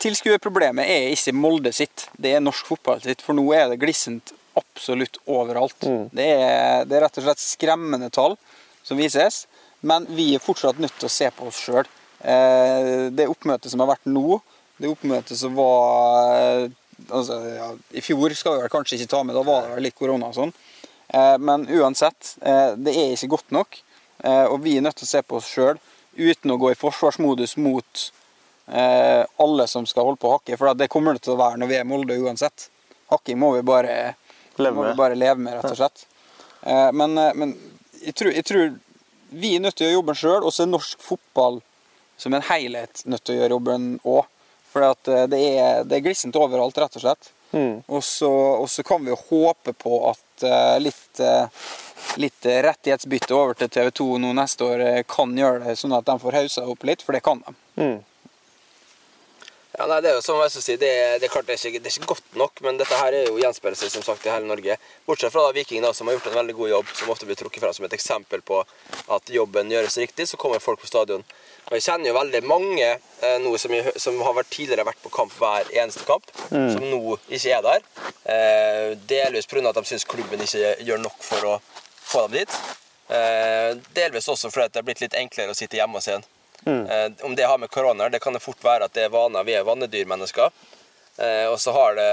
Tilskuerproblemet 0.00 0.88
er 0.88 1.12
ikke 1.14 1.36
Molde 1.36 1.72
sitt, 1.76 2.06
det 2.18 2.34
er 2.36 2.44
norsk 2.44 2.70
fotball 2.72 3.02
sitt. 3.04 3.22
For 3.24 3.36
nå 3.36 3.44
er 3.56 3.68
det 3.70 3.80
glissent 3.82 4.32
absolutt 4.58 5.20
overalt. 5.30 5.76
Mm. 5.84 6.06
Det, 6.16 6.26
er, 6.26 6.86
det, 6.88 6.96
er, 6.96 7.04
rett 7.04 7.20
og 7.20 7.26
slett 7.26 7.42
skremmende 7.42 8.10
tall 8.14 8.36
som 8.86 9.00
vises. 9.00 9.44
Men 9.86 10.06
vi 10.12 10.32
er 10.36 10.44
fortsatt 10.44 10.80
nødt 10.80 10.96
til 11.00 11.08
å 11.08 11.12
se 11.12 11.28
på 11.36 11.48
oss 11.48 11.60
sjøl. 11.66 11.88
Eh, 12.20 13.10
det 13.12 13.28
oppmøtet 13.32 13.72
som 13.72 13.80
har 13.80 13.94
vært 13.94 14.08
nå, 14.10 14.40
det 14.80 14.90
oppmøtet 14.90 15.38
som 15.40 15.54
var 15.56 16.34
eh, 16.36 16.66
altså, 17.08 17.38
ja, 17.48 17.68
I 17.96 18.02
fjor 18.04 18.34
skal 18.36 18.58
vi 18.58 18.64
vel 18.66 18.72
kanskje 18.72 18.98
ikke 18.98 19.12
ta 19.14 19.22
med, 19.24 19.36
da 19.38 19.44
var 19.46 19.70
det 19.72 19.84
litt 19.86 19.96
korona 19.96 20.28
og 20.28 20.36
sånn. 20.36 20.52
Eh, 21.08 21.36
men 21.40 21.64
uansett, 21.72 22.36
det 22.76 22.92
er 22.92 23.14
ikke 23.14 23.34
godt 23.36 23.56
nok. 23.56 23.80
Og 24.20 24.58
vi 24.60 24.74
er 24.76 24.82
nødt 24.84 24.98
til 25.00 25.06
å 25.06 25.08
se 25.08 25.20
på 25.24 25.38
oss 25.38 25.46
sjøl 25.48 25.78
uten 26.12 26.52
å 26.52 26.58
gå 26.60 26.74
i 26.74 26.76
forsvarsmodus 26.76 27.54
mot 27.56 28.02
alle 28.68 29.64
som 29.66 29.86
skal 29.88 30.04
holde 30.04 30.20
på 30.20 30.28
å 30.28 30.34
hakke. 30.34 30.58
For 30.60 30.76
det 30.76 30.90
kommer 30.92 31.16
det 31.16 31.22
til 31.24 31.32
å 31.32 31.38
være 31.40 31.56
når 31.56 31.70
vi 31.70 31.78
er 31.78 31.86
Molde 31.88 32.18
uansett. 32.20 32.66
Hakking 33.08 33.40
må 33.40 33.54
vi 33.54 33.62
bare 33.64 33.94
leve 34.60 34.76
med, 34.76 34.92
bare 34.98 35.16
leve 35.16 35.40
med 35.40 35.56
rett 35.56 35.72
og 35.72 35.80
slett. 35.80 36.04
Men, 36.92 37.16
men 37.16 37.56
jeg, 38.02 38.12
tror, 38.20 38.30
jeg, 38.36 38.44
tror, 38.50 38.76
vi 39.32 39.54
er 39.56 39.64
nødt 39.64 39.80
til 39.80 39.86
å 39.86 39.88
gjøre 39.88 39.98
jobben 40.02 40.20
sjøl, 40.20 40.44
og 40.44 40.52
så 40.52 40.66
er 40.66 40.72
norsk 40.74 41.08
fotball 41.08 41.62
som 42.20 42.34
en 42.36 42.46
helhet 42.50 43.02
nødt 43.08 43.24
til 43.24 43.36
å 43.36 43.42
gjøre 43.42 43.56
jobben 43.56 43.92
òg. 44.04 44.28
For 44.70 44.86
det 45.02 45.38
er, 45.38 45.84
det 45.88 45.96
er 45.96 46.04
glissent 46.04 46.36
overalt, 46.38 46.78
rett 46.78 46.98
og 47.00 47.02
slett. 47.02 47.30
Mm. 47.50 47.80
Og, 47.86 48.04
så, 48.06 48.30
og, 48.30 48.68
så, 48.70 48.84
kan 48.86 49.02
vi 49.02 49.10
jo 49.10 49.16
håpe 49.18 49.72
på 49.74 49.96
at 50.12 50.44
uh, 50.46 50.76
litt, 50.78 51.18
uh, 51.18 51.50
litt 52.22 52.46
rettighetsbytte 52.46 53.34
over 53.34 53.58
til 53.58 53.72
TV 53.74 53.90
2 53.98 54.06
nå 54.22 54.30
neste 54.38 54.68
år 54.68 54.84
kan 55.10 55.34
gjøre 55.34 55.64
det 55.64 55.74
sånn 55.80 55.96
at 55.96 56.06
de 56.06 56.14
får 56.22 56.38
hausa 56.38 56.68
opp 56.70 56.86
litt, 56.86 57.02
for 57.02 57.18
det 57.18 57.24
kan 57.26 57.42
de. 57.42 57.56
Mm. 57.80 57.98
Ja, 59.80 59.86
nei, 59.86 60.00
det 60.02 60.10
er 60.10 60.16
jo 60.18 60.22
som 60.24 60.40
jeg 60.42 60.50
si, 60.52 60.74
det, 60.76 60.88
er, 60.92 61.12
det, 61.22 61.28
er 61.28 61.32
klart 61.32 61.46
det 61.48 61.54
er, 61.54 61.60
ikke, 61.70 61.80
det 61.80 61.88
er 61.88 61.94
ikke 62.00 62.10
godt 62.10 62.34
nok, 62.36 62.58
men 62.66 62.76
dette 62.80 62.96
her 62.98 63.14
er 63.16 63.28
jo 63.30 63.38
gjenspeiler 63.40 63.78
som 63.78 64.02
sagt 64.04 64.26
i 64.26 64.32
hele 64.32 64.44
Norge. 64.44 64.74
Bortsett 65.06 65.32
fra 65.32 65.44
da 65.46 65.54
Viking, 65.56 65.80
da, 65.84 65.92
som 65.96 66.10
har 66.10 66.18
gjort 66.18 66.26
en 66.28 66.34
veldig 66.40 66.56
god 66.58 66.72
jobb, 66.72 66.90
som 66.98 67.12
ofte 67.14 67.28
blir 67.28 67.38
trukket 67.38 67.62
fram 67.62 67.72
som 67.76 67.86
et 67.86 67.94
eksempel 67.96 68.42
på 68.44 68.58
at 69.16 69.32
jobben 69.32 69.70
gjøres 69.70 69.96
riktig, 70.02 70.26
så 70.28 70.40
kommer 70.42 70.60
folk 70.60 70.82
på 70.82 70.90
stadion. 70.90 71.24
Og 71.70 71.76
Jeg 71.78 71.84
kjenner 71.86 72.10
jo 72.10 72.16
veldig 72.16 72.40
mange 72.50 72.86
eh, 72.88 73.36
nå 73.38 73.52
som, 73.62 73.72
jeg, 73.76 73.92
som, 74.02 74.16
har 74.26 74.34
vært, 74.34 74.50
tidligere 74.50 74.88
vært 74.88 75.02
på 75.04 75.12
kamp 75.14 75.34
hver 75.38 75.68
eneste 75.70 76.02
kamp, 76.08 76.26
mm. 76.50 76.72
som 76.74 76.86
nå 76.90 77.14
ikke 77.30 77.52
er 77.54 77.62
der. 77.62 77.84
Eh, 78.34 78.86
delvis 79.10 79.46
pga. 79.46 79.62
at 79.70 79.78
de 79.78 79.84
syns 79.86 80.08
klubben 80.10 80.42
ikke 80.42 80.74
gjør 80.82 80.98
nok 81.04 81.22
for 81.22 81.46
å 81.46 81.54
få 82.10 82.26
dem 82.26 82.40
dit. 82.40 82.58
Eh, 83.14 83.78
delvis 83.94 84.28
også 84.28 84.50
fordi 84.50 84.74
det 84.74 84.82
er 84.82 84.88
blitt 84.88 85.04
litt 85.04 85.16
enklere 85.18 85.54
å 85.54 85.58
sitte 85.58 85.78
hjemme 85.78 86.02
og 86.02 86.02
se 86.02 86.18
den. 86.18 86.26
Mm. 86.66 86.82
Eh, 86.90 87.06
om 87.28 87.38
det 87.38 87.46
har 87.46 87.58
med 87.58 87.70
korona 87.70 88.10
det 88.10 88.20
kan 88.20 88.34
det 88.34 88.42
fort 88.42 88.66
være 88.66 88.90
at 88.90 88.98
det 88.98 89.06
er 89.06 89.14
vaner. 89.14 89.46
Vi 89.46 89.54
er 89.54 89.66
vanedyrmennesker. 89.70 90.50
Eh, 91.18 91.46
og 91.50 91.58
så 91.60 91.72
har 91.74 91.96
det 91.98 92.10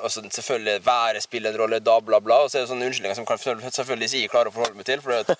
og 0.00 0.10
så 0.10 0.22
selvfølgelig 0.22 0.80
været 0.86 1.22
spiller 1.22 1.50
en 1.52 1.58
rolle, 1.60 1.78
da, 1.84 1.98
bla, 2.00 2.20
bla. 2.24 2.38
Og 2.44 2.50
så 2.50 2.58
er 2.58 2.62
det 2.64 2.70
sånne 2.70 2.86
unnskyldninger 2.88 3.18
som 3.18 3.26
kan 3.28 3.40
selvfølgelig 3.40 4.06
ikke 4.08 4.20
jeg 4.22 4.30
klarer 4.32 4.48
å 4.48 4.54
forholde 4.54 4.78
meg 4.78 4.86
til. 4.88 5.02
For 5.04 5.12
at, 5.12 5.32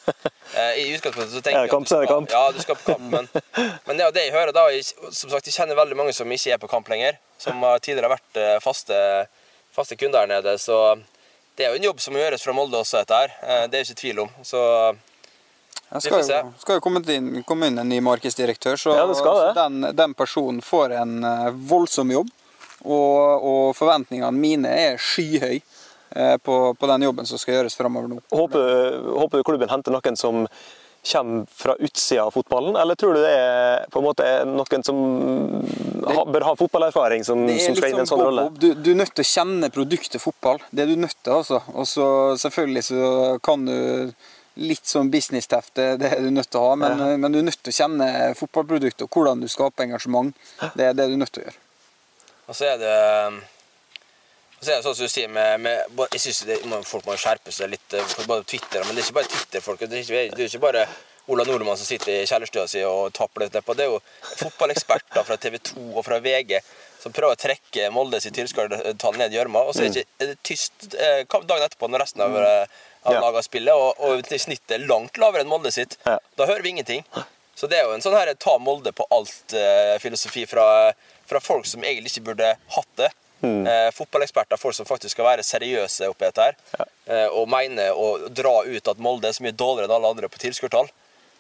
eh, 0.53 0.83
I 0.83 0.91
utgangspunktet 0.97 1.33
så 1.33 1.41
tenker 1.47 1.63
Er 1.63 1.69
jeg 1.69 1.71
at 1.71 1.71
du 1.71 1.77
kamp. 1.77 2.29
skal, 2.29 2.35
ja, 2.35 2.43
du 2.53 2.61
skal 2.61 2.77
på 2.81 2.91
kamp, 2.91 3.07
men, 3.15 3.29
men 3.87 3.95
det 3.97 4.05
er 4.05 4.11
jo 4.11 4.17
det 4.19 4.25
jeg 4.27 4.35
hører 4.37 4.53
da. 4.57 4.67
Jeg, 4.75 4.85
som 5.17 5.33
sagt, 5.33 5.49
jeg 5.49 5.57
kjenner 5.57 5.79
veldig 5.79 5.97
mange 6.03 6.13
som 6.17 6.37
ikke 6.37 6.53
er 6.57 6.61
på 6.61 6.69
kamp 6.73 6.91
lenger. 6.93 7.17
Som 7.41 7.63
har 7.65 7.81
tidligere 7.81 8.13
vært 8.13 8.41
eh, 8.43 8.57
faste, 8.61 8.99
faste 9.77 9.97
kunder 9.97 10.27
her 10.27 10.33
nede. 10.35 10.59
Så 10.61 10.77
det 11.57 11.65
er 11.65 11.73
jo 11.73 11.81
en 11.81 11.87
jobb 11.89 12.03
som 12.05 12.13
må 12.17 12.21
gjøres 12.21 12.45
fra 12.45 12.53
Molde 12.57 12.83
også, 12.83 13.01
dette 13.01 13.23
her. 13.23 13.33
Eh, 13.47 13.63
det 13.71 13.81
er 13.81 13.87
ikke 13.89 14.03
tvil 14.03 14.21
om. 14.27 14.35
Så 14.45 14.61
Det 15.91 16.03
skal, 16.05 16.21
jo, 16.21 16.53
skal 16.61 16.77
jo 16.77 16.83
komme 16.85 17.01
inn, 17.17 17.41
komme 17.49 17.71
inn 17.71 17.81
en 17.81 17.89
ny 17.89 18.03
markedsdirektør, 18.05 18.77
så, 18.77 18.93
Ja, 18.99 19.07
det 19.09 19.17
skal 19.19 19.41
det. 19.41 19.49
så 19.55 19.65
den, 19.65 19.89
den 19.97 20.13
personen 20.19 20.61
får 20.61 20.99
en 21.01 21.17
voldsom 21.73 22.13
jobb. 22.13 22.29
Og, 22.85 23.47
og 23.53 23.63
forventningene 23.77 24.33
mine 24.37 24.71
er 24.73 25.01
skyhøye 25.01 25.61
eh, 25.61 26.37
på, 26.43 26.61
på 26.75 26.93
den 26.93 27.09
jobben 27.09 27.29
som 27.29 27.41
skal 27.41 27.59
gjøres 27.59 27.77
framover 27.79 28.13
nå. 28.13 28.21
Håper, 28.33 29.01
håper 29.21 29.41
du 29.43 29.49
klubben 29.49 29.73
henter 29.73 29.95
noen 29.95 30.19
som 30.21 30.47
kommer 31.13 31.47
fra 31.57 31.75
utsida 31.81 32.27
av 32.27 32.35
fotballen, 32.35 32.77
eller 32.77 32.95
tror 32.95 33.15
du 33.17 33.23
det 33.23 33.31
er 33.33 33.87
på 33.89 34.03
en 34.03 34.05
måte 34.05 34.27
noen 34.45 34.83
som 34.85 34.99
ha, 36.05 36.25
bør 36.29 36.45
ha 36.45 36.53
fotballerfaring, 36.61 37.25
som, 37.25 37.47
som 37.49 37.77
skal 37.79 37.95
inn 37.95 37.97
i 37.97 38.03
en 38.03 38.05
liksom 38.05 38.11
sånn 38.11 38.25
rolle? 38.27 38.45
Du, 38.61 38.67
du 38.77 38.91
er 38.93 38.99
nødt 39.01 39.15
til 39.17 39.25
å 39.25 39.31
kjenne 39.31 39.71
produktet 39.73 40.21
fotball. 40.21 40.61
Det 40.71 40.85
er 40.85 40.93
du 40.93 41.01
nødt 41.01 41.17
til, 41.23 41.33
altså. 41.39 41.63
Og 41.73 41.89
så 41.89 42.11
selvfølgelig 42.43 42.85
så 42.91 43.09
kan 43.45 43.65
du 43.65 44.13
litt 44.61 44.85
sånn 44.85 45.09
business-tefte 45.13 45.95
det 46.01 46.11
er 46.11 46.21
du 46.21 46.31
nødt 46.35 46.51
til 46.53 46.61
å 46.61 46.69
ha. 46.69 46.77
Men, 46.83 47.03
men 47.23 47.33
du 47.33 47.41
er 47.41 47.49
nødt 47.49 47.63
til 47.63 47.73
å 47.73 47.79
kjenne 47.81 48.13
fotballproduktet 48.37 49.07
og 49.07 49.17
hvordan 49.17 49.41
du 49.41 49.49
skaper 49.49 49.89
engasjement. 49.89 50.35
Det 50.77 50.91
er 50.91 50.97
det 50.97 51.09
du 51.09 51.17
er 51.17 51.23
nødt 51.23 51.33
til 51.33 51.47
å 51.47 51.49
gjøre. 51.49 51.61
Og 52.51 52.57
så 52.59 52.67
er 52.73 52.81
det 52.83 52.95
og 54.61 54.67
så 54.67 54.73
er 54.75 54.77
det 54.77 54.85
sånn 54.85 54.97
som 54.99 55.07
du 55.07 55.13
sier 55.13 55.31
med, 55.33 55.61
med 55.65 56.01
jeg 56.13 56.21
synes 56.21 56.41
det, 56.45 56.57
Folk 56.85 57.07
må 57.09 57.15
skjerpe 57.17 57.53
seg 57.55 57.71
litt 57.73 57.95
eh, 57.97 58.11
både 58.29 58.45
Twitter, 58.51 58.83
men 58.85 58.93
det 58.93 59.01
er 59.01 59.07
ikke 59.07 59.17
bare 59.17 59.31
Twitter-folk. 59.33 59.81
Det, 59.87 59.89
er 59.97 60.03
ikke- 60.05 60.35
det 60.37 60.45
er 60.45 60.51
ikke 60.51 60.61
bare 60.67 60.83
Ola 61.31 61.45
Nordmann 61.47 61.79
som 61.79 61.87
sitter 61.87 62.11
i 62.13 62.27
kjellerstua 62.29 62.67
si 62.69 62.83
og 62.85 63.13
tapper 63.17 63.45
litt 63.47 63.55
nedpå. 63.57 63.77
Det 63.79 63.87
er 63.87 63.93
jo 63.95 64.01
fotballeksperter 64.43 65.25
fra 65.25 65.37
TV 65.41 65.57
2 65.71 65.85
og 65.95 66.05
fra 66.05 66.19
VG 66.21 66.59
som 67.01 67.15
prøver 67.17 67.37
å 67.39 67.41
trekke 67.41 67.87
Molde 67.95 68.21
sitt 68.21 68.35
tilskuertall 68.37 69.17
ned 69.17 69.33
i 69.33 69.39
gjørma. 69.39 69.63
Og 69.71 69.73
så 69.79 69.87
er 69.87 69.95
det, 69.95 70.05
ikke, 70.19 70.37
tyst 70.51 70.89
eh, 70.99 71.23
dagen 71.31 71.65
etterpå 71.65 71.89
når 71.89 72.05
resten 72.05 72.25
av, 72.27 72.37
eh, 72.37 72.67
av 73.07 73.15
Ja. 73.17 73.21
laget 73.25 73.47
spiller, 73.47 73.73
og, 73.81 73.95
og 74.05 74.27
snittet 74.29 74.77
er 74.77 74.85
langt 74.91 75.17
lavere 75.23 75.41
enn 75.47 75.49
Molde 75.49 75.73
sitt. 75.73 75.97
Da 76.05 76.45
hører 76.51 76.61
vi 76.67 76.75
ingenting. 76.75 77.07
Så 77.61 77.69
det 77.69 77.77
er 77.77 77.85
jo 77.85 77.93
en 77.93 78.01
sånn 78.01 78.17
her 78.17 78.31
ta 78.41 78.55
Molde 78.63 78.93
på 78.97 79.05
alt-filosofi 79.13 80.47
fra, 80.49 80.65
fra 81.29 81.41
folk 81.45 81.67
som 81.69 81.83
egentlig 81.85 82.15
ikke 82.15 82.31
burde 82.31 82.55
hatt 82.77 82.95
det. 82.97 83.11
Eh, 83.69 83.91
fotballeksperter, 83.97 84.57
folk 84.61 84.77
som 84.77 84.89
faktisk 84.89 85.13
skal 85.13 85.27
være 85.27 85.45
seriøse 85.45 86.09
oppi 86.09 86.25
dette 86.25 86.47
her. 86.47 86.57
Eh, 87.05 87.27
og 87.29 87.49
mener 87.53 87.93
å 87.93 88.29
dra 88.33 88.63
ut 88.65 88.89
at 88.93 89.01
Molde 89.01 89.29
er 89.29 89.37
så 89.37 89.45
mye 89.45 89.57
dårligere 89.57 89.91
enn 89.91 89.97
alle 89.99 90.13
andre 90.15 90.31
på 90.33 90.41
tilskuertall. 90.41 90.89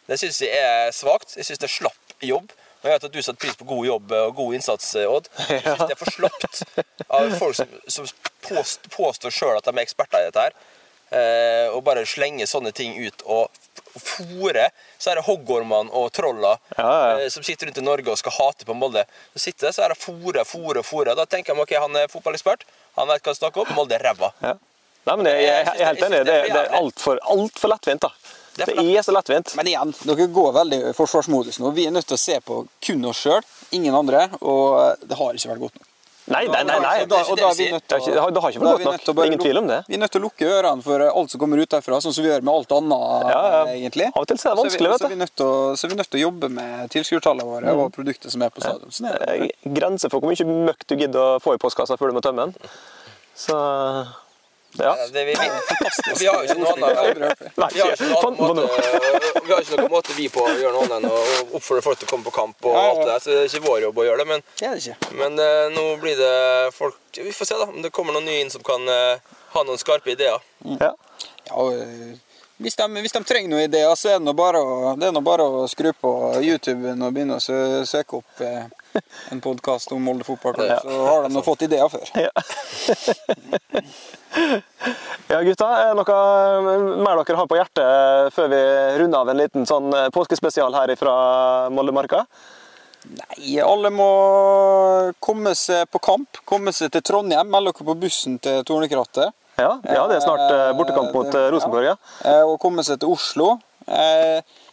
Det 0.08 0.18
syns 0.20 0.42
jeg 0.44 0.60
er 0.60 0.92
svakt. 0.96 1.36
Jeg 1.38 1.48
syns 1.48 1.62
det 1.62 1.68
er 1.70 1.76
slapp 1.78 2.14
jobb. 2.24 2.52
Og 2.80 2.88
jeg 2.88 2.96
vet 2.96 3.08
at 3.08 3.16
du 3.16 3.20
setter 3.20 3.40
pris 3.44 3.56
på 3.60 3.68
god 3.68 3.86
jobb 3.86 4.12
og 4.16 4.36
god 4.38 4.54
innsats, 4.56 4.92
eh, 4.96 5.08
Odd. 5.08 5.28
Jeg 5.48 5.64
syns 5.64 5.82
det 5.84 5.96
er 5.96 6.00
for 6.00 6.16
slapt 6.16 6.62
av 7.08 7.34
folk 7.40 7.56
som, 7.58 7.74
som 7.92 8.08
påstår 8.94 9.34
sjøl 9.36 9.58
at 9.58 9.68
de 9.68 9.74
er 9.74 9.84
eksperter 9.84 10.24
i 10.24 10.30
dette 10.30 10.46
her. 10.48 10.56
Eh, 11.10 11.66
og 11.74 11.82
bare 11.82 12.04
slenge 12.06 12.46
sånne 12.46 12.70
ting 12.70 12.92
ut 13.02 13.24
og 13.26 13.50
fòre 13.98 14.68
så 14.94 15.16
det 15.18 15.24
hoggormene 15.26 15.90
og 15.98 16.12
trolla 16.14 16.52
Ja, 16.76 16.84
ja. 16.86 17.16
eh, 17.24 17.28
som 17.34 17.42
sitter 17.42 17.66
rundt 17.66 17.80
i 17.80 17.82
Norge 17.82 18.12
og 18.12 18.18
skal 18.20 18.36
hate 18.36 18.68
på 18.68 18.76
Molde. 18.78 19.02
Så 19.34 19.42
sitter 19.48 19.72
er 19.74 19.90
det 19.94 19.98
fòrer. 19.98 20.44
fòre, 20.46 20.84
fòre. 20.86 21.16
Da 21.18 21.26
tenker 21.26 21.54
de 21.56 21.64
ok, 21.64 21.74
han 21.82 21.96
er 21.98 22.12
fotballekspert, 22.12 22.62
han 22.94 23.10
vet 23.10 23.24
hva 23.24 23.34
han 23.34 23.40
snakker 23.40 23.64
om, 23.64 23.74
Molde 23.74 23.98
er 23.98 24.06
ræva. 24.06 24.30
Ja. 24.44 24.54
Nei, 25.08 25.16
men 25.16 25.26
jeg, 25.32 25.42
jeg, 25.42 25.66
jeg 25.66 25.80
er 25.80 25.90
helt 25.90 26.06
enig. 26.06 26.22
Det, 26.28 26.38
det 26.52 26.60
er 26.60 26.78
altfor 26.78 27.18
alt 27.34 27.58
for 27.58 27.72
lettvint. 27.72 28.06
da. 28.06 28.12
Det 28.54 28.68
er 28.68 28.74
Det 28.78 28.98
er 28.98 29.02
så 29.02 29.14
lettvint. 29.16 29.54
Men 29.58 29.70
igjen, 29.70 29.94
dere 30.06 30.30
går 30.30 30.50
veldig 30.60 30.80
i 30.90 30.94
forsvarsmodus 30.94 31.58
nå. 31.62 31.74
Vi 31.74 31.86
er 31.88 31.94
nødt 31.94 32.06
til 32.06 32.18
å 32.18 32.20
se 32.20 32.38
på 32.44 32.62
kun 32.86 33.06
oss 33.10 33.24
sjøl, 33.24 33.42
ingen 33.74 33.96
andre. 33.96 34.28
Og 34.44 35.00
det 35.02 35.18
har 35.18 35.34
ikke 35.34 35.54
vært 35.56 35.64
godt 35.66 35.80
nok. 35.80 35.89
Nei, 36.30 36.44
nei, 36.46 36.62
nei. 36.62 36.78
nei. 36.80 37.04
Da, 37.10 37.20
og 37.26 37.36
da 37.38 37.48
er 37.50 37.56
vi 37.58 37.66
nødt 37.74 37.90
har 37.90 37.98
ikke- 37.98 38.14
det 38.14 38.20
har- 38.20 38.50
ikke 38.50 38.60
vært 38.60 38.78
vi 38.78 38.84
godt 38.84 39.04
til 39.04 39.12
å 39.12 39.16
nok. 39.16 39.26
Ingen 39.26 39.38
tvil 39.42 39.58
om 39.58 39.66
det. 39.66 39.78
Vi 39.88 39.94
er 39.94 39.98
nødt 39.98 40.10
til 40.14 40.20
å 40.20 40.24
lukke 40.24 40.46
ørene 40.46 40.82
for 40.82 41.00
alt 41.10 41.30
som 41.30 41.40
kommer 41.40 41.58
ut 41.60 41.68
derfra, 41.68 41.98
sånn 42.00 42.14
som 42.14 42.24
vi 42.24 42.30
gjør 42.30 42.42
med 42.42 42.54
alt 42.54 42.72
annet. 42.78 43.30
Ja, 43.30 43.42
ja. 43.50 43.64
egentlig. 43.74 44.06
Av 44.14 44.22
og 44.22 44.28
til 44.28 44.36
så 44.38 44.50
er 44.50 44.54
det 44.54 44.64
vanskelig, 44.64 44.88
vet 44.88 44.90
vet 44.90 45.00
så 45.00 45.08
du. 45.08 45.08
vi 45.08 45.18
er 45.18 45.24
nødt 45.26 45.36
så 45.80 45.82
vi 45.88 45.92
er 45.94 46.00
nødt 46.00 46.10
til 46.10 46.20
å 46.20 46.24
jobbe 46.30 46.50
med 46.50 46.90
tilskuertallene 46.90 47.44
våre 47.50 47.68
og 47.76 47.92
produktet 47.92 48.30
som 48.30 48.42
er 48.42 48.50
på 48.50 48.60
stadion. 48.62 48.90
Sånn 48.90 49.10
er 49.10 49.18
det. 49.18 49.52
Er 49.66 49.74
Grenser 49.74 50.08
for 50.10 50.20
hvor 50.20 50.30
mye 50.30 50.46
møkk 50.46 50.86
du 50.86 50.96
gidder 50.96 51.18
å 51.18 51.40
få 51.42 51.54
i 51.54 51.58
postkassa 51.58 51.98
før 51.98 52.08
du 52.10 52.14
må 52.18 52.22
tømme 52.22 52.46
den. 52.46 52.54
Så 53.34 54.06
ja. 54.78 54.92
Det, 55.12 55.24
vi, 55.24 55.32
vi, 55.34 55.48
vi 56.20 56.26
har 56.30 56.36
jo 56.36 56.46
ikke 56.46 56.58
noen 56.60 56.66
fant 58.22 58.38
annen 58.38 58.46
måte, 58.46 58.60
noe. 58.60 59.40
vi 60.16 60.28
på 60.32 60.44
å 60.46 60.52
gjøre 60.54 60.72
noe 60.76 60.84
annet 60.86 60.96
enn 61.00 61.08
å 61.10 61.56
oppfordre 61.58 61.82
folk 61.84 61.98
til 62.00 62.06
å 62.08 62.12
komme 62.12 62.26
på 62.28 62.34
kamp. 62.36 62.56
og 62.70 62.76
alt 62.78 63.00
det 63.02 63.08
der, 63.10 63.18
så 63.24 63.30
det 63.34 63.38
er 63.42 63.50
ikke 63.50 63.66
vår 63.66 63.82
jobb 63.88 63.98
å 63.98 64.06
gjøre 64.06 64.22
det. 64.24 64.28
Men, 64.30 64.44
men 65.18 65.38
eh, 65.42 65.66
nå 65.74 65.84
blir 66.02 66.16
det 66.20 66.34
folk 66.76 66.98
Vi 67.18 67.32
får 67.34 67.50
se 67.50 67.58
da, 67.58 67.66
om 67.66 67.82
det 67.82 67.90
kommer 67.94 68.14
noen 68.14 68.28
nye 68.30 68.44
inn 68.44 68.52
som 68.54 68.62
kan 68.66 68.86
eh, 68.88 69.38
ha 69.56 69.64
noen 69.66 69.80
skarpe 69.82 70.14
ideer. 70.14 70.38
Ja. 70.78 70.92
Ja, 71.50 71.56
og, 71.56 71.74
hvis, 72.60 72.76
de, 72.76 72.86
hvis 73.02 73.14
de 73.16 73.24
trenger 73.26 73.50
noen 73.50 73.66
ideer, 73.66 73.90
så 73.98 74.12
er 74.14 74.18
det 74.20 74.26
nå 74.28 74.34
bare, 74.38 74.60
å- 74.62 74.94
det 75.00 75.10
bare 75.26 75.46
å 75.48 75.64
skru 75.70 75.90
på 75.96 76.10
YouTube 76.44 76.92
og 76.94 77.12
begynne 77.16 77.40
å 77.40 77.84
søke 77.88 78.20
opp 78.20 78.44
eh, 78.44 78.68
en 79.32 79.40
podkast 79.40 79.92
om 79.92 80.02
Molde 80.04 80.24
fotballklubb. 80.26 80.68
Ja. 80.70 80.78
Så 80.82 81.00
har 81.06 81.22
de 81.26 81.32
nå 81.34 81.42
fått 81.46 81.62
ideer 81.66 81.88
før. 81.92 82.04
ja, 85.28 85.40
gutta. 85.48 85.68
Er 85.80 85.90
det 85.90 85.98
noe 85.98 87.02
mer 87.04 87.20
dere 87.22 87.38
har 87.40 87.50
på 87.50 87.58
hjertet 87.58 88.32
før 88.34 88.50
vi 88.52 88.62
runder 89.02 89.20
av 89.22 89.32
en 89.32 89.40
liten 89.42 89.68
sånn 89.68 89.92
påskespesial 90.14 90.74
her 90.76 90.94
fra 91.00 91.14
Moldemarka? 91.74 92.24
Nei, 93.10 93.54
alle 93.64 93.88
må 93.94 94.06
komme 95.24 95.54
seg 95.56 95.86
på 95.90 95.98
kamp. 96.04 96.42
Komme 96.48 96.72
seg 96.76 96.92
til 96.92 97.04
Trondheim. 97.06 97.48
Meld 97.50 97.70
dere 97.70 97.86
på 97.86 97.96
bussen 98.02 98.36
til 98.42 98.60
Tornekrattet. 98.68 99.32
Ja, 99.60 99.74
ja, 99.84 100.02
det 100.08 100.16
er 100.16 100.22
snart 100.24 100.46
eh, 100.48 100.70
bortekamp 100.76 101.12
mot 101.12 101.34
eh, 101.36 101.48
Rosenborg. 101.52 101.90
Ja. 101.90 101.96
Eh, 102.24 102.44
Og 102.48 102.56
komme 102.62 102.84
seg 102.86 103.00
til 103.02 103.12
Oslo. 103.12 103.48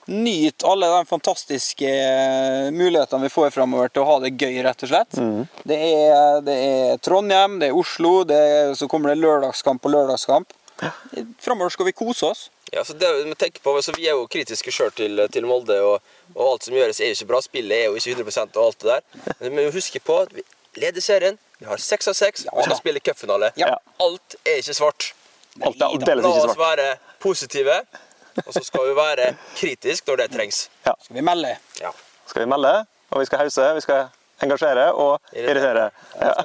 Nyt 0.08 0.64
alle 0.64 0.88
de 0.88 1.06
fantastiske 1.06 1.88
eh, 1.88 2.68
mulighetene 2.72 3.28
vi 3.28 3.32
får 3.34 3.50
fremover 3.56 3.92
til 3.92 4.06
å 4.06 4.08
ha 4.08 4.20
det 4.24 4.36
gøy, 4.40 4.62
rett 4.64 4.86
og 4.86 4.92
slett. 4.92 5.18
Det, 5.68 5.78
er, 5.78 6.40
det 6.48 6.56
er 6.56 7.02
Trondheim, 7.04 7.58
det 7.60 7.72
er 7.72 7.76
Oslo, 7.76 8.22
det 8.28 8.38
er, 8.38 8.72
så 8.80 8.88
kommer 8.92 9.12
det 9.12 9.20
lørdagskamp 9.20 9.84
på 9.84 9.92
lørdagskamp. 9.92 10.56
Fremover 11.44 11.74
skal 11.74 11.90
vi 11.90 11.96
kose 11.98 12.30
oss. 12.30 12.46
Ja, 12.72 12.84
så 12.84 12.94
det 12.94 13.10
vi 13.26 13.36
tenker 13.36 13.62
på, 13.62 13.76
altså, 13.76 13.94
Vi 13.98 14.08
er 14.08 14.16
jo 14.16 14.28
kritiske 14.32 14.72
sjøl 14.72 14.92
til, 14.96 15.22
til 15.32 15.48
Molde, 15.48 15.78
og, 15.84 16.16
og 16.36 16.44
alt 16.52 16.68
som 16.68 16.76
gjøres, 16.76 17.00
er 17.00 17.12
jo 17.12 17.18
ikke 17.20 17.30
bra. 17.32 17.42
Spillet 17.44 17.78
er 17.78 17.86
jo 17.88 18.00
ikke 18.00 18.16
100 18.16 18.48
og 18.60 18.64
alt 18.66 18.82
det 18.82 18.90
der. 18.96 19.36
Men 19.40 19.50
vi 19.50 19.56
må 19.60 19.76
huske 19.76 20.02
på 20.04 20.18
at 20.26 20.34
vi 20.36 20.44
leder 20.82 21.04
serien. 21.04 21.40
Vi 21.60 21.66
har 21.66 21.80
seks 21.82 22.12
av 22.12 22.18
seks, 22.18 22.46
ja. 22.46 22.56
vi 22.56 22.68
skal 22.68 22.80
spille 22.80 23.02
cupfinale. 23.02 23.52
Ja. 23.58 23.78
Alt 24.04 24.38
er 24.44 24.60
ikke 24.62 24.76
svart. 24.78 25.12
Alt 25.58 25.82
er 25.82 25.88
aldeles 25.90 26.24
La 26.24 26.34
ikke 26.36 26.52
oss 26.52 26.60
være 26.60 26.90
positive, 27.24 27.80
og 28.46 28.54
så 28.54 28.64
skal 28.64 28.88
vi 28.90 28.96
være 28.98 29.32
kritisk 29.56 30.08
når 30.08 30.16
det 30.24 30.30
trengs. 30.36 30.70
Skal 30.84 31.16
vi 31.18 31.22
melde? 31.26 31.56
Ja. 31.82 31.92
Skal 32.28 32.44
vi 32.46 32.50
melde, 32.52 32.74
og 33.12 33.20
vi 33.22 33.26
skal 33.30 33.40
hause, 33.46 33.68
vi 33.78 33.82
skal 33.82 34.08
engasjere 34.44 34.92
og 34.94 35.20
irritere. 35.34 35.90
Ja. 36.22 36.34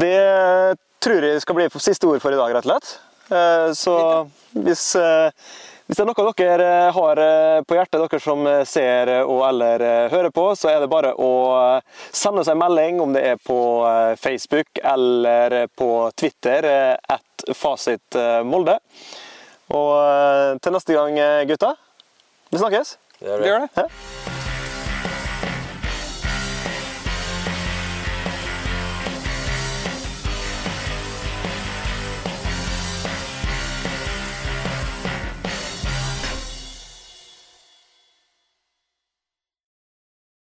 Det 0.00 0.78
tror 1.02 1.24
jeg 1.26 1.42
skal 1.42 1.54
bli 1.58 1.66
siste 1.82 2.06
ord 2.08 2.20
for 2.22 2.32
i 2.34 2.38
dag, 2.38 2.54
rett 2.54 2.66
og 2.66 2.70
slett. 2.70 2.92
Eh, 3.34 3.72
Så 3.74 3.94
hvis, 4.54 4.84
eh, 4.96 5.30
hvis 5.86 5.96
det 5.98 6.02
er 6.02 6.08
noe 6.10 6.32
dere 6.38 6.70
har 6.96 7.20
eh, 7.22 7.60
på 7.62 7.76
hjertet, 7.78 8.00
dere 8.02 8.20
som 8.22 8.46
ser 8.66 9.12
og 9.22 9.44
eller 9.48 9.84
eh, 9.86 10.08
hører 10.10 10.32
på, 10.34 10.48
så 10.58 10.72
er 10.72 10.82
det 10.82 10.90
bare 10.90 11.12
å 11.14 11.30
eh, 11.76 12.04
sende 12.10 12.42
oss 12.42 12.50
en 12.50 12.58
melding, 12.58 12.98
om 13.04 13.14
det 13.14 13.22
er 13.34 13.38
på 13.38 13.58
eh, 13.86 14.14
Facebook 14.18 14.82
eller 14.82 15.66
på 15.78 15.90
Twitter, 16.18 16.66
eh, 16.66 17.14
at 17.16 17.46
Fasit 17.54 18.18
eh, 18.18 18.42
Molde. 18.46 18.78
Og 19.74 19.92
eh, 19.98 20.54
til 20.62 20.74
neste 20.74 20.94
gang, 20.98 21.18
eh, 21.22 21.44
gutta. 21.50 21.74
Vi 22.50 22.62
snakkes. 22.62 22.96
Det 23.20 23.30
gjør 23.30 23.38
Vi 23.38 23.46
vi. 23.46 23.52
gjør 23.52 23.64
det. 23.66 23.86
Ja. 23.86 24.35